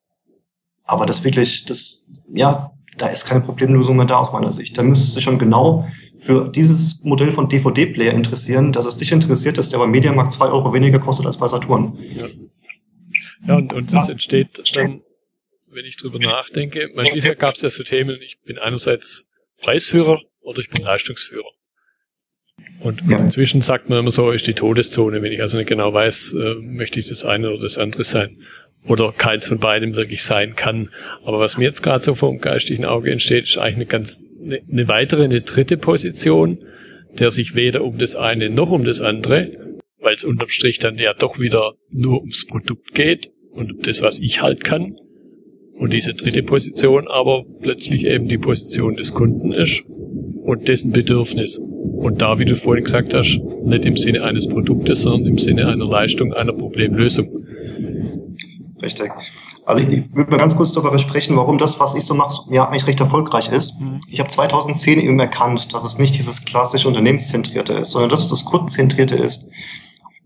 Aber 0.93 1.06
das 1.06 1.23
wirklich, 1.23 1.65
das, 1.65 2.08
ja, 2.34 2.71
da 2.97 3.08
ist 3.08 3.25
keine 3.25 3.41
Problemlösung 3.41 3.97
mehr 3.97 4.06
da 4.06 4.17
aus 4.17 4.32
meiner 4.32 4.51
Sicht. 4.51 4.77
Da 4.77 4.84
müsstest 4.84 5.15
du 5.15 5.21
schon 5.21 5.39
genau 5.39 5.88
für 6.17 6.49
dieses 6.49 7.03
Modell 7.03 7.32
von 7.32 7.49
DVD-Player 7.49 8.13
interessieren, 8.13 8.71
dass 8.71 8.86
es 8.86 8.97
dich 8.97 9.12
interessiert, 9.12 9.58
dass 9.58 9.69
der 9.69 9.79
beim 9.79 9.91
Mediamarkt 9.91 10.32
zwei 10.32 10.47
Euro 10.47 10.73
weniger 10.73 10.99
kostet 10.99 11.25
als 11.25 11.38
bei 11.38 11.47
Saturn. 11.47 11.97
Ja. 12.15 12.27
Ja, 13.45 13.56
und, 13.56 13.73
und 13.73 13.91
das 13.91 14.08
entsteht 14.08 14.75
dann, 14.75 15.01
wenn 15.67 15.86
ich 15.86 15.97
drüber 15.97 16.19
nachdenke, 16.19 16.89
mein, 16.95 17.12
bisher 17.13 17.36
gab 17.36 17.56
es 17.56 17.62
ja 17.62 17.67
so 17.67 17.84
Themen, 17.84 18.17
ich 18.21 18.39
bin 18.41 18.58
einerseits 18.58 19.27
Preisführer 19.60 20.21
oder 20.41 20.60
ich 20.60 20.69
bin 20.69 20.84
Leistungsführer. 20.84 21.49
Und 22.79 23.01
ja. 23.10 23.17
inzwischen 23.17 23.62
sagt 23.62 23.89
man 23.89 23.99
immer 23.99 24.12
so, 24.12 24.32
ist 24.32 24.47
die 24.47 24.53
Todeszone, 24.53 25.21
wenn 25.21 25.32
ich 25.32 25.41
also 25.41 25.58
nicht 25.58 25.67
genau 25.67 25.93
weiß, 25.93 26.36
äh, 26.36 26.53
möchte 26.62 26.99
ich 26.99 27.08
das 27.08 27.25
eine 27.25 27.51
oder 27.51 27.63
das 27.63 27.77
andere 27.77 28.03
sein. 28.03 28.38
Oder 28.85 29.13
keins 29.17 29.47
von 29.47 29.59
beidem 29.59 29.95
wirklich 29.95 30.23
sein 30.23 30.55
kann. 30.55 30.89
Aber 31.23 31.39
was 31.39 31.57
mir 31.57 31.63
jetzt 31.63 31.83
gerade 31.83 32.03
so 32.03 32.15
vom 32.15 32.39
geistigen 32.39 32.85
Auge 32.85 33.11
entsteht, 33.11 33.45
ist 33.45 33.57
eigentlich 33.57 33.75
eine 33.75 33.85
ganz, 33.85 34.21
eine, 34.43 34.61
eine 34.69 34.87
weitere, 34.87 35.23
eine 35.23 35.39
dritte 35.39 35.77
Position, 35.77 36.59
der 37.17 37.31
sich 37.31 37.55
weder 37.55 37.83
um 37.83 37.97
das 37.97 38.15
eine 38.15 38.49
noch 38.49 38.71
um 38.71 38.83
das 38.83 38.99
andere, 38.99 39.51
weil 39.99 40.15
es 40.15 40.25
unterm 40.25 40.49
Strich 40.49 40.79
dann 40.79 40.97
ja 40.97 41.13
doch 41.13 41.39
wieder 41.39 41.75
nur 41.89 42.19
ums 42.19 42.45
Produkt 42.45 42.93
geht, 42.93 43.31
und 43.53 43.87
das, 43.87 44.01
was 44.01 44.19
ich 44.19 44.41
halt 44.41 44.63
kann. 44.63 44.97
Und 45.75 45.93
diese 45.93 46.13
dritte 46.13 46.43
Position 46.43 47.07
aber 47.07 47.45
plötzlich 47.61 48.05
eben 48.05 48.27
die 48.27 48.37
Position 48.37 48.95
des 48.95 49.13
Kunden 49.13 49.51
ist 49.51 49.83
und 50.43 50.67
dessen 50.67 50.91
Bedürfnis. 50.91 51.57
Und 51.57 52.21
da, 52.21 52.37
wie 52.37 52.45
du 52.45 52.55
vorhin 52.55 52.83
gesagt 52.83 53.13
hast, 53.13 53.39
nicht 53.63 53.85
im 53.85 53.97
Sinne 53.97 54.23
eines 54.23 54.47
Produktes, 54.47 55.01
sondern 55.01 55.31
im 55.31 55.37
Sinne 55.37 55.67
einer 55.67 55.85
Leistung, 55.85 56.33
einer 56.33 56.53
Problemlösung. 56.53 57.29
Richtig. 58.83 59.11
Also 59.65 59.81
ich, 59.81 60.13
würde 60.13 60.29
mal 60.29 60.37
ganz 60.37 60.57
kurz 60.57 60.73
darüber 60.73 60.99
sprechen, 60.99 61.37
warum 61.37 61.57
das, 61.57 61.79
was 61.79 61.95
ich 61.95 62.03
so 62.03 62.13
mache, 62.13 62.43
ja 62.51 62.67
eigentlich 62.67 62.85
recht 62.85 62.99
erfolgreich 62.99 63.47
ist. 63.47 63.79
Mhm. 63.79 64.01
Ich 64.09 64.19
habe 64.19 64.29
2010 64.29 64.99
eben 64.99 65.17
erkannt, 65.19 65.73
dass 65.73 65.85
es 65.85 65.97
nicht 65.97 66.15
dieses 66.15 66.43
klassische 66.43 66.89
Unternehmenszentrierte 66.89 67.73
ist, 67.73 67.91
sondern 67.91 68.09
dass 68.09 68.21
es 68.21 68.27
das 68.27 68.43
Kundenzentrierte 68.43 69.15
ist. 69.15 69.47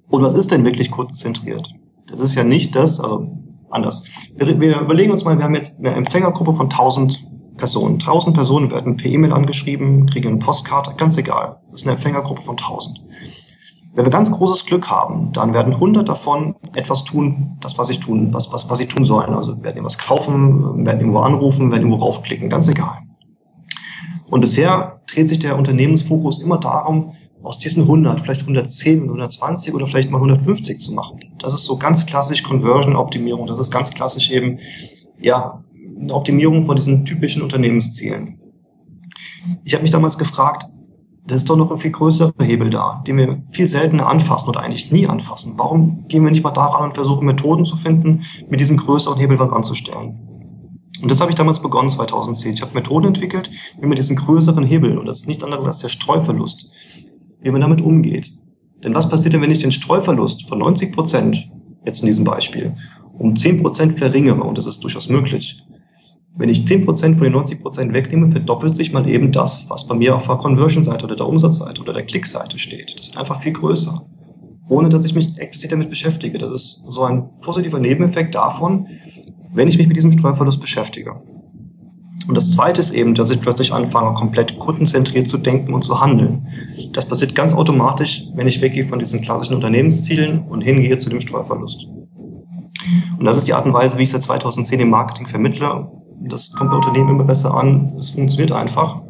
Und 0.10 0.24
was 0.24 0.34
ist 0.34 0.52
denn 0.52 0.66
wirklich 0.66 0.90
kundenzentriert? 0.90 1.68
Das 2.08 2.20
ist 2.20 2.34
ja 2.34 2.44
nicht 2.44 2.76
das, 2.76 3.00
also 3.00 3.30
anders. 3.70 4.04
Wir, 4.36 4.60
wir 4.60 4.82
überlegen 4.82 5.12
uns 5.12 5.24
mal, 5.24 5.38
wir 5.38 5.46
haben 5.46 5.56
jetzt 5.56 5.78
eine 5.78 5.92
Empfängergruppe 5.92 6.54
von 6.54 6.66
1000 6.66 7.24
Personen. 7.58 7.96
1000 7.96 8.36
Personen 8.36 8.72
werden 8.72 8.98
per 8.98 9.12
E-Mail 9.12 9.34
angeschrieben, 9.34 10.08
kriegen 10.08 10.30
eine 10.30 10.40
Postkarte, 10.40 10.94
ganz 10.98 11.18
egal. 11.18 11.60
Das 11.70 11.82
ist 11.82 11.88
eine 11.88 11.96
Empfängergruppe 11.96 12.42
von 12.42 12.58
1000. 12.58 13.02
Wenn 13.98 14.06
wir 14.06 14.12
ganz 14.12 14.30
großes 14.30 14.66
Glück 14.68 14.92
haben, 14.92 15.34
dann 15.34 15.56
werden 15.56 15.74
100 15.74 16.08
davon 16.08 16.54
etwas 16.76 17.04
tun, 17.04 17.58
das, 17.62 17.80
was 17.80 17.88
sie 17.88 17.98
tun, 17.98 18.32
was, 18.32 18.54
was, 18.54 18.70
was 18.70 18.78
sie 18.78 18.86
tun 18.86 19.06
sollen. 19.06 19.34
Also 19.34 19.54
werden 19.64 19.78
irgendwas 19.78 19.98
kaufen, 19.98 20.86
werden 20.86 21.00
irgendwo 21.00 21.18
anrufen, 21.18 21.72
werden 21.72 21.82
irgendwo 21.82 22.06
raufklicken, 22.06 22.48
ganz 22.48 22.68
egal. 22.68 23.00
Und 24.30 24.42
bisher 24.42 25.02
dreht 25.12 25.30
sich 25.30 25.40
der 25.40 25.58
Unternehmensfokus 25.58 26.40
immer 26.44 26.60
darum, 26.60 27.14
aus 27.42 27.58
diesen 27.58 27.84
100 27.84 28.22
vielleicht 28.22 28.42
110 28.42 29.02
und 29.02 29.08
120 29.08 29.74
oder 29.74 29.88
vielleicht 29.88 30.12
mal 30.12 30.18
150 30.18 30.80
zu 30.80 30.94
machen. 30.94 31.18
Das 31.40 31.56
ist 31.56 31.64
so 31.64 31.80
ganz 31.80 32.06
klassisch 32.06 32.44
Conversion-Optimierung. 32.44 33.48
Das 33.48 33.58
ist 33.58 33.72
ganz 33.72 33.90
klassisch 33.90 34.30
eben, 34.30 34.60
ja, 35.20 35.64
eine 36.00 36.14
Optimierung 36.14 36.68
von 36.68 36.76
diesen 36.76 37.04
typischen 37.04 37.42
Unternehmenszielen. 37.42 38.40
Ich 39.64 39.74
habe 39.74 39.82
mich 39.82 39.92
damals 39.92 40.20
gefragt, 40.20 40.68
das 41.28 41.38
ist 41.38 41.50
doch 41.50 41.58
noch 41.58 41.70
ein 41.72 41.78
viel 41.78 41.92
größerer 41.92 42.34
Hebel 42.42 42.70
da, 42.70 43.04
den 43.06 43.18
wir 43.18 43.44
viel 43.52 43.68
seltener 43.68 44.08
anfassen 44.08 44.50
oder 44.50 44.62
eigentlich 44.62 44.92
nie 44.92 45.08
anfassen. 45.08 45.56
Warum 45.58 46.08
gehen 46.08 46.24
wir 46.24 46.32
nicht 46.32 46.44
mal 46.44 46.52
daran 46.52 46.90
und 46.90 46.96
versuchen 46.96 47.26
Methoden 47.26 47.66
zu 47.66 47.76
finden, 47.76 48.24
mit 48.50 48.62
diesem 48.62 48.78
größeren 48.78 49.20
Hebel 49.20 49.38
was 49.38 49.52
anzustellen? 49.52 50.18
Und 51.02 51.12
das 51.12 51.20
habe 51.20 51.30
ich 51.30 51.36
damals 51.36 51.62
begonnen, 51.62 51.90
2010. 51.90 52.54
Ich 52.54 52.62
habe 52.62 52.74
Methoden 52.74 53.08
entwickelt, 53.08 53.52
wie 53.80 53.86
man 53.86 53.98
diesen 53.98 54.16
größeren 54.16 54.64
Hebel, 54.64 54.98
und 54.98 55.06
das 55.06 55.18
ist 55.18 55.28
nichts 55.28 55.44
anderes 55.44 55.66
als 55.66 55.80
der 55.80 55.90
Streuverlust, 55.90 56.72
wie 57.42 57.52
man 57.52 57.62
damit 57.62 57.82
umgeht. 57.82 58.34
Denn 58.84 58.96
was 58.96 59.10
passiert 59.10 59.34
denn, 59.34 59.42
wenn 59.42 59.52
ich 59.52 59.60
den 59.60 59.72
Streuverlust 59.72 60.48
von 60.48 60.60
90 60.60 60.94
Prozent, 60.94 61.50
jetzt 61.86 62.00
in 62.02 62.06
diesem 62.06 62.24
Beispiel, 62.24 62.76
um 63.18 63.36
10 63.36 63.62
Prozent 63.62 64.00
verringere, 64.00 64.44
und 64.44 64.58
das 64.58 64.66
ist 64.66 64.80
durchaus 64.80 65.10
möglich, 65.10 65.62
wenn 66.38 66.50
ich 66.50 66.66
10 66.66 66.86
Prozent 66.86 67.18
von 67.18 67.24
den 67.26 67.34
90 67.34 67.62
Prozent 67.62 67.94
wegnehme, 67.94 68.32
verdoppelt 68.32 68.76
sich 68.76 68.94
mal 68.94 69.10
eben 69.10 69.32
das, 69.32 69.66
was 69.70 69.88
bei 69.88 69.96
mir 69.96 70.16
auf 70.16 70.28
der 70.28 70.36
Conversion-Seite 70.36 71.06
oder 71.06 71.16
der 71.16 71.28
Umsatzseite 71.28 71.82
oder 71.82 71.94
der 71.94 72.04
Klickseite 72.04 72.60
steht. 72.60 72.98
Das 72.98 73.08
wird 73.08 73.18
einfach 73.18 73.42
viel 73.42 73.54
größer. 73.54 74.06
Ohne 74.70 74.90
dass 74.90 75.06
ich 75.06 75.16
mich 75.16 75.38
explizit 75.38 75.72
damit 75.72 75.90
beschäftige. 75.90 76.38
Das 76.38 76.52
ist 76.52 76.84
so 76.88 77.04
ein 77.04 77.30
positiver 77.42 77.80
Nebeneffekt 77.80 78.36
davon, 78.36 78.88
wenn 79.54 79.68
ich 79.68 79.78
mich 79.78 79.88
mit 79.88 79.98
diesem 79.98 80.12
Streuverlust 80.12 80.60
beschäftige. 80.60 81.22
Und 82.28 82.36
das 82.36 82.52
Zweite 82.52 82.82
ist 82.82 82.92
eben, 82.92 83.16
dass 83.16 83.30
ich 83.32 83.40
plötzlich 83.40 83.74
anfange, 83.74 84.14
komplett 84.14 84.60
kundenzentriert 84.60 85.30
zu 85.30 85.38
denken 85.38 85.74
und 85.74 85.84
zu 85.84 86.02
handeln. 86.02 86.46
Das 86.94 87.08
passiert 87.08 87.36
ganz 87.36 87.54
automatisch, 87.54 88.26
wenn 88.36 88.48
ich 88.48 88.62
weggehe 88.62 88.86
von 88.86 89.00
diesen 89.00 89.22
klassischen 89.22 89.56
Unternehmenszielen 89.56 90.46
und 90.48 90.62
hingehe 90.62 90.98
zu 90.98 91.10
dem 91.10 91.22
Steuerverlust. 91.22 91.88
Und 93.18 93.26
das 93.26 93.38
ist 93.38 93.48
die 93.48 93.54
Art 93.54 93.66
und 93.66 93.74
Weise, 93.74 93.98
wie 93.98 94.04
ich 94.04 94.10
seit 94.10 94.24
2010 94.24 94.82
im 94.82 94.90
Marketing 94.90 95.28
vermittle. 95.28 95.90
Das 96.22 96.52
kommt 96.52 96.72
bei 96.72 96.78
Unternehmen 96.78 97.10
immer 97.10 97.24
besser 97.24 97.54
an. 97.54 97.96
Es 97.98 98.10
funktioniert 98.10 98.52
einfach. 98.52 99.02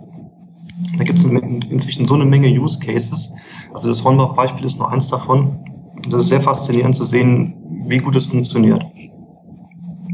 Da 0.98 1.04
gibt 1.04 1.20
es 1.20 1.26
inzwischen 1.26 2.06
so 2.06 2.16
eine 2.16 2.26
Menge 2.26 2.50
Use 2.50 2.80
Cases. 2.80 3.34
Also 3.74 3.88
das 3.88 4.04
Hornbach-Beispiel 4.04 4.66
ist 4.66 4.78
nur 4.78 4.92
eins 4.92 5.08
davon. 5.08 5.64
Das 6.10 6.22
ist 6.22 6.30
sehr 6.30 6.42
faszinierend 6.42 6.96
zu 6.96 7.04
sehen, 7.04 7.86
wie 7.88 7.98
gut 7.98 8.16
es 8.16 8.28
funktioniert. 8.28 8.84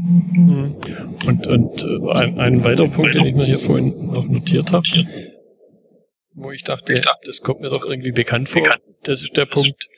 Mhm. 0.04 0.76
Und, 1.26 1.46
und 1.46 1.82
äh, 1.82 2.12
ein, 2.12 2.38
ein 2.38 2.64
weiterer 2.64 2.88
Punkt, 2.88 3.14
den 3.14 3.26
ich 3.26 3.34
mir 3.34 3.46
hier 3.46 3.58
vorhin 3.58 4.06
noch 4.06 4.26
notiert 4.26 4.72
habe, 4.72 4.86
wo 6.34 6.50
ich 6.50 6.64
dachte, 6.64 7.00
das 7.24 7.40
kommt 7.40 7.60
mir 7.60 7.70
doch 7.70 7.84
irgendwie 7.84 8.12
bekannt 8.12 8.48
vor, 8.48 8.68
das 9.04 9.22
ist 9.22 9.36
der 9.36 9.46
Punkt, 9.46 9.88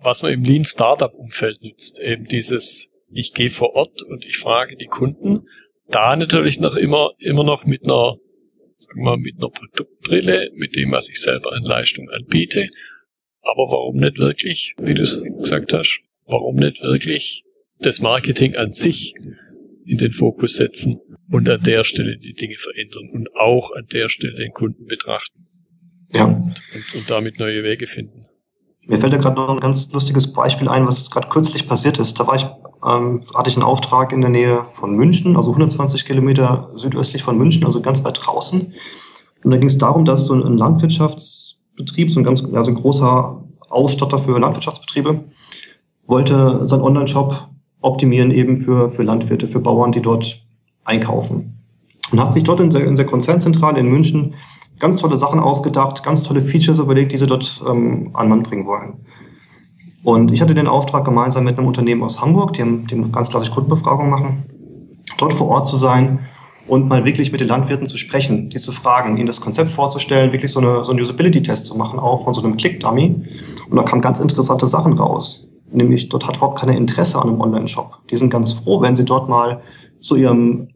was 0.00 0.22
man 0.22 0.32
im 0.32 0.44
Lean 0.44 0.64
Startup 0.64 1.12
Umfeld 1.12 1.62
nutzt. 1.62 2.00
Eben 2.00 2.26
dieses, 2.26 2.90
ich 3.10 3.34
gehe 3.34 3.50
vor 3.50 3.74
Ort 3.74 4.02
und 4.02 4.24
ich 4.24 4.38
frage 4.38 4.76
die 4.76 4.86
Kunden. 4.86 5.46
Da 5.88 6.16
natürlich 6.16 6.60
noch 6.60 6.76
immer, 6.76 7.12
immer 7.18 7.44
noch 7.44 7.64
mit 7.64 7.84
einer, 7.84 8.16
sagen 8.76 9.00
wir 9.00 9.04
mal, 9.04 9.16
mit 9.18 9.36
einer 9.38 9.50
Produktbrille, 9.50 10.50
mit 10.54 10.74
dem, 10.76 10.90
was 10.92 11.08
ich 11.08 11.20
selber 11.20 11.52
an 11.52 11.62
Leistung 11.62 12.08
anbiete. 12.10 12.68
Aber 13.42 13.70
warum 13.70 13.96
nicht 13.96 14.18
wirklich, 14.18 14.74
wie 14.78 14.94
du 14.94 15.02
es 15.02 15.22
gesagt 15.22 15.72
hast, 15.72 16.00
warum 16.26 16.56
nicht 16.56 16.82
wirklich 16.82 17.44
das 17.78 18.00
Marketing 18.00 18.56
an 18.56 18.72
sich 18.72 19.14
in 19.84 19.98
den 19.98 20.10
Fokus 20.10 20.56
setzen 20.56 21.00
und 21.30 21.48
an 21.48 21.60
der 21.60 21.84
Stelle 21.84 22.18
die 22.18 22.34
Dinge 22.34 22.56
verändern 22.56 23.10
und 23.12 23.34
auch 23.36 23.70
an 23.72 23.86
der 23.92 24.08
Stelle 24.08 24.36
den 24.36 24.52
Kunden 24.52 24.86
betrachten. 24.86 25.46
Ja. 26.12 26.24
Und, 26.24 26.62
und, 26.74 26.94
und 26.94 27.10
damit 27.10 27.38
neue 27.38 27.62
Wege 27.62 27.86
finden. 27.86 28.25
Mir 28.86 28.98
fällt 28.98 29.12
da 29.12 29.16
gerade 29.16 29.36
noch 29.36 29.48
ein 29.48 29.60
ganz 29.60 29.90
lustiges 29.92 30.32
Beispiel 30.32 30.68
ein, 30.68 30.86
was 30.86 30.98
jetzt 30.98 31.10
gerade 31.10 31.28
kürzlich 31.28 31.66
passiert 31.66 31.98
ist. 31.98 32.18
Da 32.20 32.26
war 32.26 32.36
ich, 32.36 32.46
ähm, 32.86 33.22
hatte 33.34 33.50
ich 33.50 33.56
einen 33.56 33.64
Auftrag 33.64 34.12
in 34.12 34.20
der 34.20 34.30
Nähe 34.30 34.66
von 34.70 34.94
München, 34.94 35.36
also 35.36 35.50
120 35.50 36.04
Kilometer 36.04 36.70
südöstlich 36.76 37.22
von 37.22 37.36
München, 37.36 37.66
also 37.66 37.80
ganz 37.80 38.04
weit 38.04 38.20
draußen. 38.24 38.72
Und 39.42 39.50
da 39.50 39.56
ging 39.56 39.68
es 39.68 39.78
darum, 39.78 40.04
dass 40.04 40.26
so 40.26 40.34
ein 40.34 40.56
Landwirtschaftsbetrieb, 40.56 42.12
so 42.12 42.20
ein 42.20 42.24
ganz, 42.24 42.44
also 42.44 42.70
ein 42.70 42.76
großer 42.76 43.44
Ausstatter 43.68 44.18
für 44.20 44.38
Landwirtschaftsbetriebe, 44.38 45.24
wollte 46.06 46.66
seinen 46.66 46.82
Online-Shop 46.82 47.48
optimieren 47.80 48.30
eben 48.30 48.56
für, 48.56 48.90
für 48.90 49.02
Landwirte, 49.02 49.48
für 49.48 49.60
Bauern, 49.60 49.90
die 49.92 50.02
dort 50.02 50.42
einkaufen. 50.84 51.58
Und 52.12 52.20
hat 52.20 52.32
sich 52.32 52.44
dort 52.44 52.60
in 52.60 52.70
der, 52.70 52.86
in 52.86 52.94
der 52.94 53.06
Konzernzentrale 53.06 53.80
in 53.80 53.88
München 53.88 54.34
ganz 54.78 54.96
tolle 54.96 55.16
Sachen 55.16 55.40
ausgedacht, 55.40 56.02
ganz 56.02 56.22
tolle 56.22 56.42
Features 56.42 56.78
überlegt, 56.78 57.12
die 57.12 57.16
sie 57.16 57.26
dort 57.26 57.62
ähm, 57.68 58.10
an 58.14 58.28
Mann 58.28 58.42
bringen 58.42 58.66
wollen. 58.66 59.06
Und 60.02 60.30
ich 60.32 60.40
hatte 60.40 60.54
den 60.54 60.68
Auftrag, 60.68 61.04
gemeinsam 61.04 61.44
mit 61.44 61.58
einem 61.58 61.66
Unternehmen 61.66 62.02
aus 62.02 62.20
Hamburg, 62.20 62.52
die, 62.52 62.62
haben, 62.62 62.86
die 62.86 63.10
ganz 63.10 63.30
klassisch 63.30 63.50
Kundenbefragung 63.50 64.08
machen, 64.08 64.44
dort 65.18 65.32
vor 65.32 65.48
Ort 65.48 65.66
zu 65.66 65.76
sein 65.76 66.20
und 66.68 66.88
mal 66.88 67.04
wirklich 67.04 67.32
mit 67.32 67.40
den 67.40 67.48
Landwirten 67.48 67.86
zu 67.86 67.96
sprechen, 67.96 68.48
die 68.48 68.58
zu 68.58 68.72
fragen, 68.72 69.16
ihnen 69.16 69.26
das 69.26 69.40
Konzept 69.40 69.70
vorzustellen, 69.70 70.32
wirklich 70.32 70.52
so, 70.52 70.60
eine, 70.60 70.84
so 70.84 70.92
einen 70.92 71.00
Usability-Test 71.00 71.66
zu 71.66 71.76
machen, 71.76 71.98
auch 71.98 72.24
von 72.24 72.34
so 72.34 72.42
einem 72.42 72.56
Click-Dummy. 72.56 73.26
Und 73.68 73.76
da 73.76 73.82
kamen 73.82 74.02
ganz 74.02 74.20
interessante 74.20 74.66
Sachen 74.66 74.92
raus. 74.94 75.46
Nämlich, 75.72 76.08
dort 76.08 76.26
hat 76.26 76.36
überhaupt 76.36 76.60
keiner 76.60 76.76
Interesse 76.76 77.20
an 77.20 77.28
einem 77.28 77.40
Online-Shop. 77.40 77.98
Die 78.10 78.16
sind 78.16 78.30
ganz 78.30 78.52
froh, 78.52 78.80
wenn 78.80 78.96
sie 78.96 79.04
dort 79.04 79.28
mal 79.28 79.60
zu 80.00 80.16
ihrem 80.16 80.68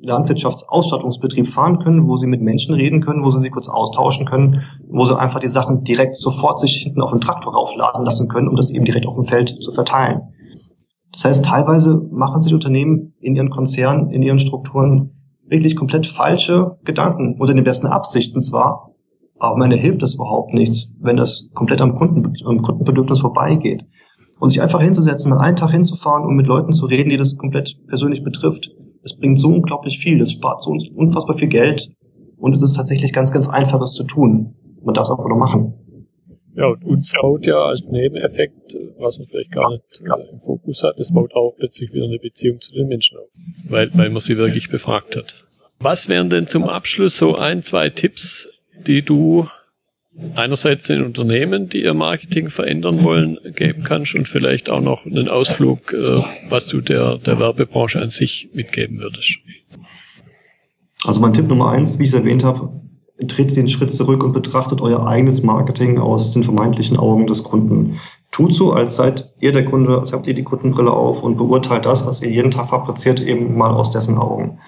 Landwirtschaftsausstattungsbetrieb 0.00 1.48
fahren 1.48 1.78
können, 1.78 2.08
wo 2.08 2.16
sie 2.16 2.26
mit 2.26 2.40
Menschen 2.40 2.74
reden 2.74 3.00
können, 3.00 3.24
wo 3.24 3.30
sie 3.30 3.40
sich 3.40 3.50
kurz 3.50 3.68
austauschen 3.68 4.26
können, 4.26 4.62
wo 4.88 5.04
sie 5.04 5.18
einfach 5.18 5.40
die 5.40 5.48
Sachen 5.48 5.82
direkt 5.84 6.16
sofort 6.16 6.60
sich 6.60 6.82
hinten 6.84 7.02
auf 7.02 7.10
den 7.10 7.20
Traktor 7.20 7.54
raufladen 7.54 8.04
lassen 8.04 8.28
können, 8.28 8.48
um 8.48 8.56
das 8.56 8.70
eben 8.70 8.84
direkt 8.84 9.06
auf 9.06 9.16
dem 9.16 9.26
Feld 9.26 9.56
zu 9.60 9.72
verteilen. 9.72 10.20
Das 11.12 11.24
heißt, 11.24 11.44
teilweise 11.44 12.00
machen 12.10 12.42
sich 12.42 12.54
Unternehmen 12.54 13.14
in 13.20 13.34
ihren 13.34 13.50
Konzernen, 13.50 14.10
in 14.10 14.22
ihren 14.22 14.38
Strukturen 14.38 15.10
wirklich 15.46 15.76
komplett 15.76 16.06
falsche 16.06 16.76
Gedanken 16.84 17.36
unter 17.38 17.54
den 17.54 17.64
besten 17.64 17.86
Absichten 17.86 18.40
zwar, 18.40 18.94
aber 19.38 19.54
am 19.54 19.62
Ende 19.62 19.76
hilft 19.76 20.02
das 20.02 20.14
überhaupt 20.14 20.52
nichts, 20.52 20.92
wenn 21.00 21.16
das 21.16 21.50
komplett 21.54 21.80
am, 21.80 21.94
Kunden, 21.94 22.32
am 22.44 22.62
Kundenbedürfnis 22.62 23.20
vorbeigeht. 23.20 23.84
Und 24.40 24.50
sich 24.50 24.62
einfach 24.62 24.80
hinzusetzen, 24.80 25.30
mal 25.30 25.40
einen 25.40 25.56
Tag 25.56 25.70
hinzufahren 25.70 26.24
und 26.24 26.36
mit 26.36 26.46
Leuten 26.46 26.72
zu 26.72 26.86
reden, 26.86 27.08
die 27.08 27.16
das 27.16 27.36
komplett 27.36 27.76
persönlich 27.88 28.22
betrifft, 28.22 28.70
es 29.02 29.16
bringt 29.16 29.40
so 29.40 29.48
unglaublich 29.48 29.98
viel, 29.98 30.20
es 30.20 30.32
spart 30.32 30.62
so 30.62 30.76
unfassbar 30.94 31.38
viel 31.38 31.48
Geld 31.48 31.90
und 32.36 32.52
es 32.52 32.62
ist 32.62 32.74
tatsächlich 32.74 33.12
ganz, 33.12 33.32
ganz 33.32 33.48
einfaches 33.48 33.92
zu 33.92 34.04
tun. 34.04 34.54
Man 34.82 34.94
darf 34.94 35.04
es 35.04 35.10
einfach 35.10 35.28
nur 35.28 35.38
machen. 35.38 35.74
Ja, 36.54 36.66
und 36.66 36.84
uns 36.84 37.12
baut 37.20 37.46
ja 37.46 37.56
als 37.56 37.88
Nebeneffekt, 37.90 38.76
was 38.98 39.16
man 39.18 39.28
vielleicht 39.28 39.52
gar 39.52 39.70
nicht 39.70 39.84
äh, 40.00 40.32
im 40.32 40.40
Fokus 40.40 40.82
hat, 40.82 40.98
es 40.98 41.12
baut 41.12 41.32
auch 41.34 41.54
plötzlich 41.56 41.92
wieder 41.92 42.06
eine 42.06 42.18
Beziehung 42.18 42.60
zu 42.60 42.74
den 42.74 42.88
Menschen 42.88 43.16
auf, 43.18 43.28
weil, 43.68 43.90
weil 43.94 44.10
man 44.10 44.20
sie 44.20 44.36
wirklich 44.36 44.68
befragt 44.68 45.14
hat. 45.14 45.36
Was 45.78 46.08
wären 46.08 46.30
denn 46.30 46.48
zum 46.48 46.64
Abschluss 46.64 47.16
so 47.16 47.36
ein, 47.36 47.62
zwei 47.62 47.90
Tipps, 47.90 48.50
die 48.86 49.02
du 49.02 49.46
einerseits 50.34 50.86
den 50.86 51.02
Unternehmen, 51.02 51.68
die 51.68 51.82
ihr 51.84 51.94
Marketing 51.94 52.48
verändern 52.48 53.04
wollen, 53.04 53.38
geben 53.54 53.84
kannst 53.84 54.14
und 54.14 54.28
vielleicht 54.28 54.70
auch 54.70 54.80
noch 54.80 55.06
einen 55.06 55.28
Ausflug, 55.28 55.92
äh, 55.92 56.22
was 56.48 56.66
du 56.66 56.80
der, 56.80 57.18
der 57.18 57.38
Werbebranche 57.38 58.00
an 58.00 58.08
sich 58.08 58.48
mitgeben 58.52 58.98
würdest. 58.98 59.38
Also 61.04 61.20
mein 61.20 61.32
Tipp 61.32 61.46
Nummer 61.46 61.70
eins, 61.70 61.98
wie 61.98 62.04
ich 62.04 62.10
es 62.10 62.14
erwähnt 62.14 62.42
habe, 62.42 62.70
tretet 63.26 63.56
den 63.56 63.68
Schritt 63.68 63.92
zurück 63.92 64.22
und 64.22 64.32
betrachtet 64.32 64.80
euer 64.80 65.06
eigenes 65.06 65.42
Marketing 65.42 65.98
aus 65.98 66.32
den 66.32 66.44
vermeintlichen 66.44 66.96
Augen 66.96 67.26
des 67.26 67.42
Kunden. 67.42 68.00
Tut 68.30 68.54
so, 68.54 68.72
als 68.72 68.96
seid 68.96 69.30
ihr 69.40 69.52
der 69.52 69.64
Kunde, 69.64 69.98
als 69.98 70.12
habt 70.12 70.26
ihr 70.26 70.34
die 70.34 70.44
Kundenbrille 70.44 70.92
auf 70.92 71.22
und 71.22 71.36
beurteilt 71.36 71.86
das, 71.86 72.06
was 72.06 72.22
ihr 72.22 72.30
jeden 72.30 72.50
Tag 72.50 72.68
fabriziert, 72.68 73.20
eben 73.20 73.56
mal 73.56 73.72
aus 73.72 73.90
dessen 73.90 74.18
Augen. 74.18 74.58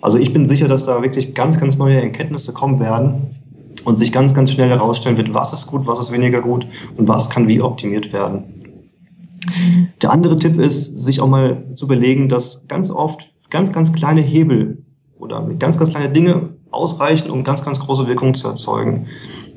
Also 0.00 0.18
ich 0.18 0.32
bin 0.32 0.46
sicher, 0.46 0.68
dass 0.68 0.84
da 0.84 1.02
wirklich 1.02 1.34
ganz, 1.34 1.60
ganz 1.60 1.76
neue 1.76 2.00
Erkenntnisse 2.00 2.52
kommen 2.52 2.80
werden, 2.80 3.36
und 3.84 3.98
sich 3.98 4.12
ganz, 4.12 4.34
ganz 4.34 4.50
schnell 4.50 4.68
herausstellen 4.68 5.16
wird, 5.16 5.34
was 5.34 5.52
ist 5.52 5.66
gut, 5.66 5.86
was 5.86 5.98
ist 5.98 6.12
weniger 6.12 6.40
gut 6.40 6.66
und 6.96 7.08
was 7.08 7.30
kann 7.30 7.48
wie 7.48 7.60
optimiert 7.60 8.12
werden. 8.12 8.44
Der 10.02 10.12
andere 10.12 10.38
Tipp 10.38 10.58
ist, 10.58 10.98
sich 10.98 11.20
auch 11.20 11.28
mal 11.28 11.64
zu 11.74 11.86
überlegen, 11.86 12.28
dass 12.28 12.66
ganz 12.68 12.90
oft 12.90 13.30
ganz, 13.48 13.72
ganz 13.72 13.92
kleine 13.92 14.20
Hebel 14.20 14.84
oder 15.18 15.42
ganz, 15.58 15.78
ganz 15.78 15.90
kleine 15.90 16.10
Dinge 16.10 16.50
ausreichen, 16.70 17.30
um 17.30 17.44
ganz, 17.44 17.64
ganz 17.64 17.80
große 17.80 18.06
Wirkungen 18.06 18.34
zu 18.34 18.48
erzeugen. 18.48 19.06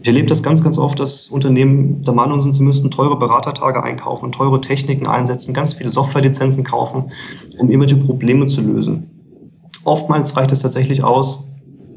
Ich 0.02 0.08
erlebe 0.08 0.28
das 0.28 0.44
ganz, 0.44 0.64
ganz 0.64 0.78
oft, 0.78 1.00
dass 1.00 1.30
Unternehmen 1.30 2.04
der 2.04 2.14
Meinung 2.14 2.42
sind, 2.42 2.54
sie 2.54 2.64
müssten 2.64 2.92
teure 2.92 3.18
Beratertage 3.18 3.84
einkaufen, 3.84 4.32
teure 4.32 4.60
Techniken 4.60 5.08
einsetzen, 5.08 5.54
ganz 5.54 5.74
viele 5.74 5.90
Softwarelizenzen 5.90 6.64
kaufen, 6.64 7.12
um 7.58 7.70
irgendwelche 7.70 7.98
Probleme 7.98 8.48
zu 8.48 8.62
lösen. 8.62 9.10
Oftmals 9.86 10.36
reicht 10.36 10.52
es 10.52 10.62
tatsächlich 10.62 11.04
aus, 11.04 11.48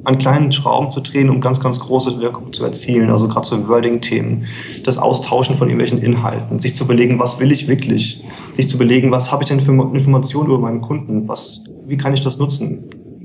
an 0.06 0.18
kleinen 0.18 0.52
Schrauben 0.52 0.90
zu 0.90 1.00
drehen, 1.00 1.28
um 1.28 1.40
ganz, 1.40 1.60
ganz 1.60 1.80
große 1.80 2.20
Wirkung 2.20 2.52
zu 2.52 2.64
erzielen. 2.64 3.10
Also 3.10 3.26
gerade 3.26 3.46
so 3.46 3.68
Wording-Themen, 3.68 4.46
das 4.84 4.98
Austauschen 4.98 5.56
von 5.56 5.68
irgendwelchen 5.68 6.00
Inhalten, 6.00 6.60
sich 6.60 6.76
zu 6.76 6.84
überlegen, 6.84 7.18
was 7.18 7.40
will 7.40 7.50
ich 7.50 7.66
wirklich, 7.66 8.22
sich 8.54 8.70
zu 8.70 8.76
überlegen, 8.76 9.10
was 9.10 9.32
habe 9.32 9.42
ich 9.42 9.48
denn 9.48 9.60
für 9.60 9.72
Informationen 9.72 10.46
über 10.46 10.58
meinen 10.58 10.80
Kunden, 10.80 11.26
was, 11.26 11.64
wie 11.86 11.96
kann 11.96 12.14
ich 12.14 12.20
das 12.20 12.38
nutzen? 12.38 12.84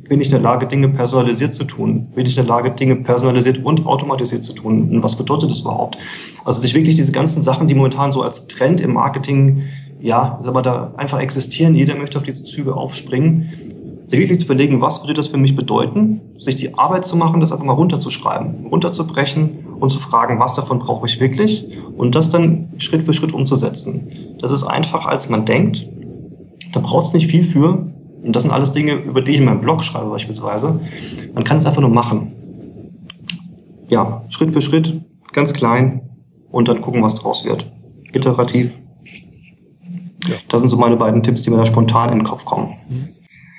Bin 0.10 0.20
ich 0.20 0.28
in 0.28 0.32
der 0.32 0.42
Lage, 0.42 0.66
Dinge 0.66 0.90
personalisiert 0.90 1.54
zu 1.54 1.64
tun? 1.64 2.08
Bin 2.16 2.26
ich 2.26 2.36
in 2.36 2.46
der 2.46 2.54
Lage, 2.54 2.72
Dinge 2.72 2.96
personalisiert 2.98 3.64
und 3.64 3.86
automatisiert 3.86 4.44
zu 4.44 4.54
tun? 4.54 4.90
Und 4.90 5.04
was 5.04 5.16
bedeutet 5.16 5.52
das 5.52 5.62
überhaupt? 5.62 5.98
Also 6.44 6.62
sich 6.62 6.74
wirklich 6.74 6.96
diese 6.96 7.12
ganzen 7.12 7.42
Sachen, 7.42 7.68
die 7.68 7.76
momentan 7.76 8.12
so 8.12 8.22
als 8.22 8.48
Trend 8.48 8.82
im 8.82 8.94
Marketing 8.94 9.64
ja, 10.02 10.40
sag 10.44 10.54
mal, 10.54 10.64
da 10.64 10.94
einfach 10.98 11.20
existieren. 11.20 11.76
Jeder 11.76 11.96
möchte 11.96 12.18
auf 12.18 12.24
diese 12.24 12.44
Züge 12.44 12.76
aufspringen 12.76 13.71
sich 14.12 14.20
wirklich 14.20 14.40
zu 14.40 14.46
überlegen, 14.46 14.82
was 14.82 15.02
würde 15.02 15.14
das 15.14 15.28
für 15.28 15.38
mich 15.38 15.56
bedeuten, 15.56 16.22
sich 16.38 16.56
die 16.56 16.78
Arbeit 16.78 17.06
zu 17.06 17.16
machen, 17.16 17.40
das 17.40 17.52
einfach 17.52 17.66
mal 17.66 17.74
runterzuschreiben, 17.74 18.68
runterzubrechen 18.68 19.66
und 19.80 19.90
zu 19.90 20.00
fragen, 20.00 20.40
was 20.40 20.54
davon 20.54 20.80
brauche 20.80 21.08
ich 21.08 21.20
wirklich 21.20 21.66
und 21.98 22.14
das 22.14 22.30
dann 22.30 22.70
Schritt 22.78 23.04
für 23.04 23.14
Schritt 23.14 23.34
umzusetzen. 23.34 24.12
Das 24.40 24.52
ist 24.52 24.64
einfacher, 24.64 25.10
als 25.10 25.30
man 25.30 25.46
denkt. 25.46 25.88
Da 26.74 26.82
braucht 26.82 27.06
es 27.06 27.14
nicht 27.14 27.28
viel 27.28 27.44
für. 27.44 27.88
Und 28.24 28.36
das 28.36 28.44
sind 28.44 28.52
alles 28.52 28.72
Dinge, 28.72 28.94
über 28.94 29.22
die 29.22 29.32
ich 29.32 29.38
in 29.40 29.46
meinem 29.46 29.62
Blog 29.62 29.84
schreibe 29.84 30.10
beispielsweise. 30.10 30.80
Man 31.34 31.44
kann 31.44 31.58
es 31.58 31.66
einfach 31.66 31.82
nur 31.82 31.90
machen. 31.90 32.34
Ja, 33.90 34.24
Schritt 34.30 34.52
für 34.52 34.62
Schritt, 34.62 35.02
ganz 35.32 35.54
klein 35.54 36.02
und 36.52 36.68
dann 36.68 36.82
gucken, 36.82 37.02
was 37.02 37.16
draus 37.16 37.46
wird. 37.46 37.66
Iterativ. 38.14 38.72
Ja. 40.28 40.36
Das 40.50 40.60
sind 40.60 40.70
so 40.70 40.78
meine 40.78 40.98
beiden 40.98 41.24
Tipps, 41.24 41.42
die 41.42 41.50
mir 41.50 41.58
da 41.58 41.66
spontan 41.66 42.12
in 42.12 42.20
den 42.20 42.24
Kopf 42.24 42.46
kommen. 42.46 42.76
Mhm. 42.90 43.10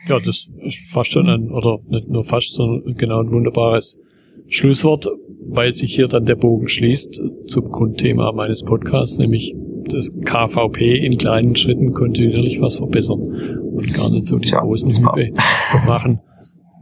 Ja, 0.08 0.18
das 0.18 0.50
ist 0.64 0.90
fast 0.90 1.12
schon 1.12 1.28
ein, 1.28 1.50
oder 1.50 1.78
nicht 1.88 2.08
nur 2.08 2.24
fast, 2.24 2.54
sondern 2.54 2.94
genau 2.96 3.20
ein 3.20 3.30
wunderbares 3.30 4.00
Schlusswort, 4.48 5.08
weil 5.44 5.72
sich 5.72 5.94
hier 5.94 6.08
dann 6.08 6.26
der 6.26 6.36
Bogen 6.36 6.68
schließt 6.68 7.22
zum 7.46 7.70
Grundthema 7.70 8.32
meines 8.32 8.62
Podcasts, 8.62 9.18
nämlich 9.18 9.54
das 9.88 10.12
KVP 10.24 10.96
in 10.96 11.18
kleinen 11.18 11.56
Schritten 11.56 11.92
kontinuierlich 11.92 12.60
was 12.60 12.76
verbessern 12.76 13.20
und 13.20 13.92
gar 13.94 14.10
nicht 14.10 14.26
so 14.26 14.38
die 14.38 14.50
ja, 14.50 14.60
großen 14.60 14.94
Hübe 14.94 15.32
machen, 15.86 16.20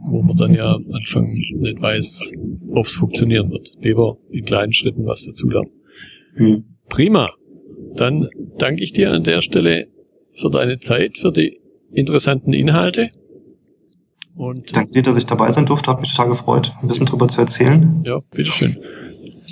wo 0.05 0.21
man 0.21 0.37
dann 0.37 0.53
ja 0.53 0.75
am 0.75 0.85
Anfang 0.91 1.31
nicht 1.33 1.81
weiß, 1.81 2.33
ob 2.73 2.85
es 2.85 2.95
funktionieren 2.95 3.49
wird. 3.51 3.71
Lieber 3.81 4.17
in 4.29 4.45
kleinen 4.45 4.73
Schritten 4.73 5.05
was 5.05 5.25
dazulernen. 5.25 5.71
Hm. 6.35 6.63
Prima. 6.89 7.31
Dann 7.95 8.29
danke 8.57 8.83
ich 8.83 8.93
dir 8.93 9.11
an 9.11 9.23
der 9.23 9.41
Stelle 9.41 9.87
für 10.33 10.49
deine 10.49 10.79
Zeit, 10.79 11.17
für 11.17 11.31
die 11.31 11.60
interessanten 11.93 12.53
Inhalte. 12.53 13.11
Und, 14.35 14.75
Danke 14.75 14.93
dir, 14.93 15.03
dass 15.03 15.17
ich 15.17 15.25
dabei 15.25 15.51
sein 15.51 15.65
durfte. 15.65 15.91
Hat 15.91 16.01
mich 16.01 16.11
total 16.11 16.29
gefreut, 16.29 16.73
ein 16.81 16.87
bisschen 16.87 17.05
drüber 17.05 17.27
zu 17.27 17.41
erzählen. 17.41 18.01
Ja, 18.05 18.19
bitteschön. 18.33 18.77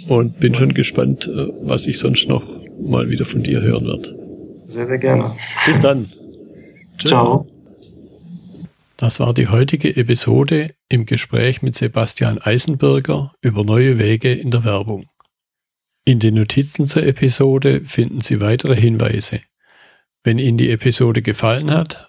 Und 0.07 0.39
bin 0.39 0.55
schon 0.55 0.73
gespannt, 0.73 1.27
äh, 1.27 1.47
was 1.61 1.85
ich 1.85 1.99
sonst 1.99 2.27
noch 2.27 2.43
mal 2.81 3.09
wieder 3.09 3.25
von 3.25 3.43
dir 3.43 3.61
hören 3.61 3.85
wird. 3.85 4.15
Sehr, 4.67 4.87
sehr 4.87 4.97
gerne. 4.97 5.35
Bis 5.65 5.79
dann. 5.79 6.09
Tschüss. 6.97 7.11
Ciao. 7.11 7.45
Das 8.97 9.19
war 9.19 9.33
die 9.33 9.47
heutige 9.47 9.95
Episode 9.95 10.71
im 10.89 11.05
Gespräch 11.05 11.61
mit 11.61 11.75
Sebastian 11.75 12.37
Eisenberger 12.39 13.33
über 13.41 13.63
neue 13.63 13.97
Wege 13.97 14.33
in 14.33 14.51
der 14.51 14.65
Werbung. 14.65 15.05
In 16.03 16.19
den 16.19 16.35
Notizen 16.35 16.85
zur 16.85 17.03
Episode 17.03 17.81
finden 17.85 18.19
Sie 18.19 18.41
weitere 18.41 18.75
Hinweise. 18.75 19.41
Wenn 20.23 20.37
Ihnen 20.37 20.57
die 20.57 20.71
Episode 20.71 21.21
gefallen 21.21 21.71
hat, 21.71 22.08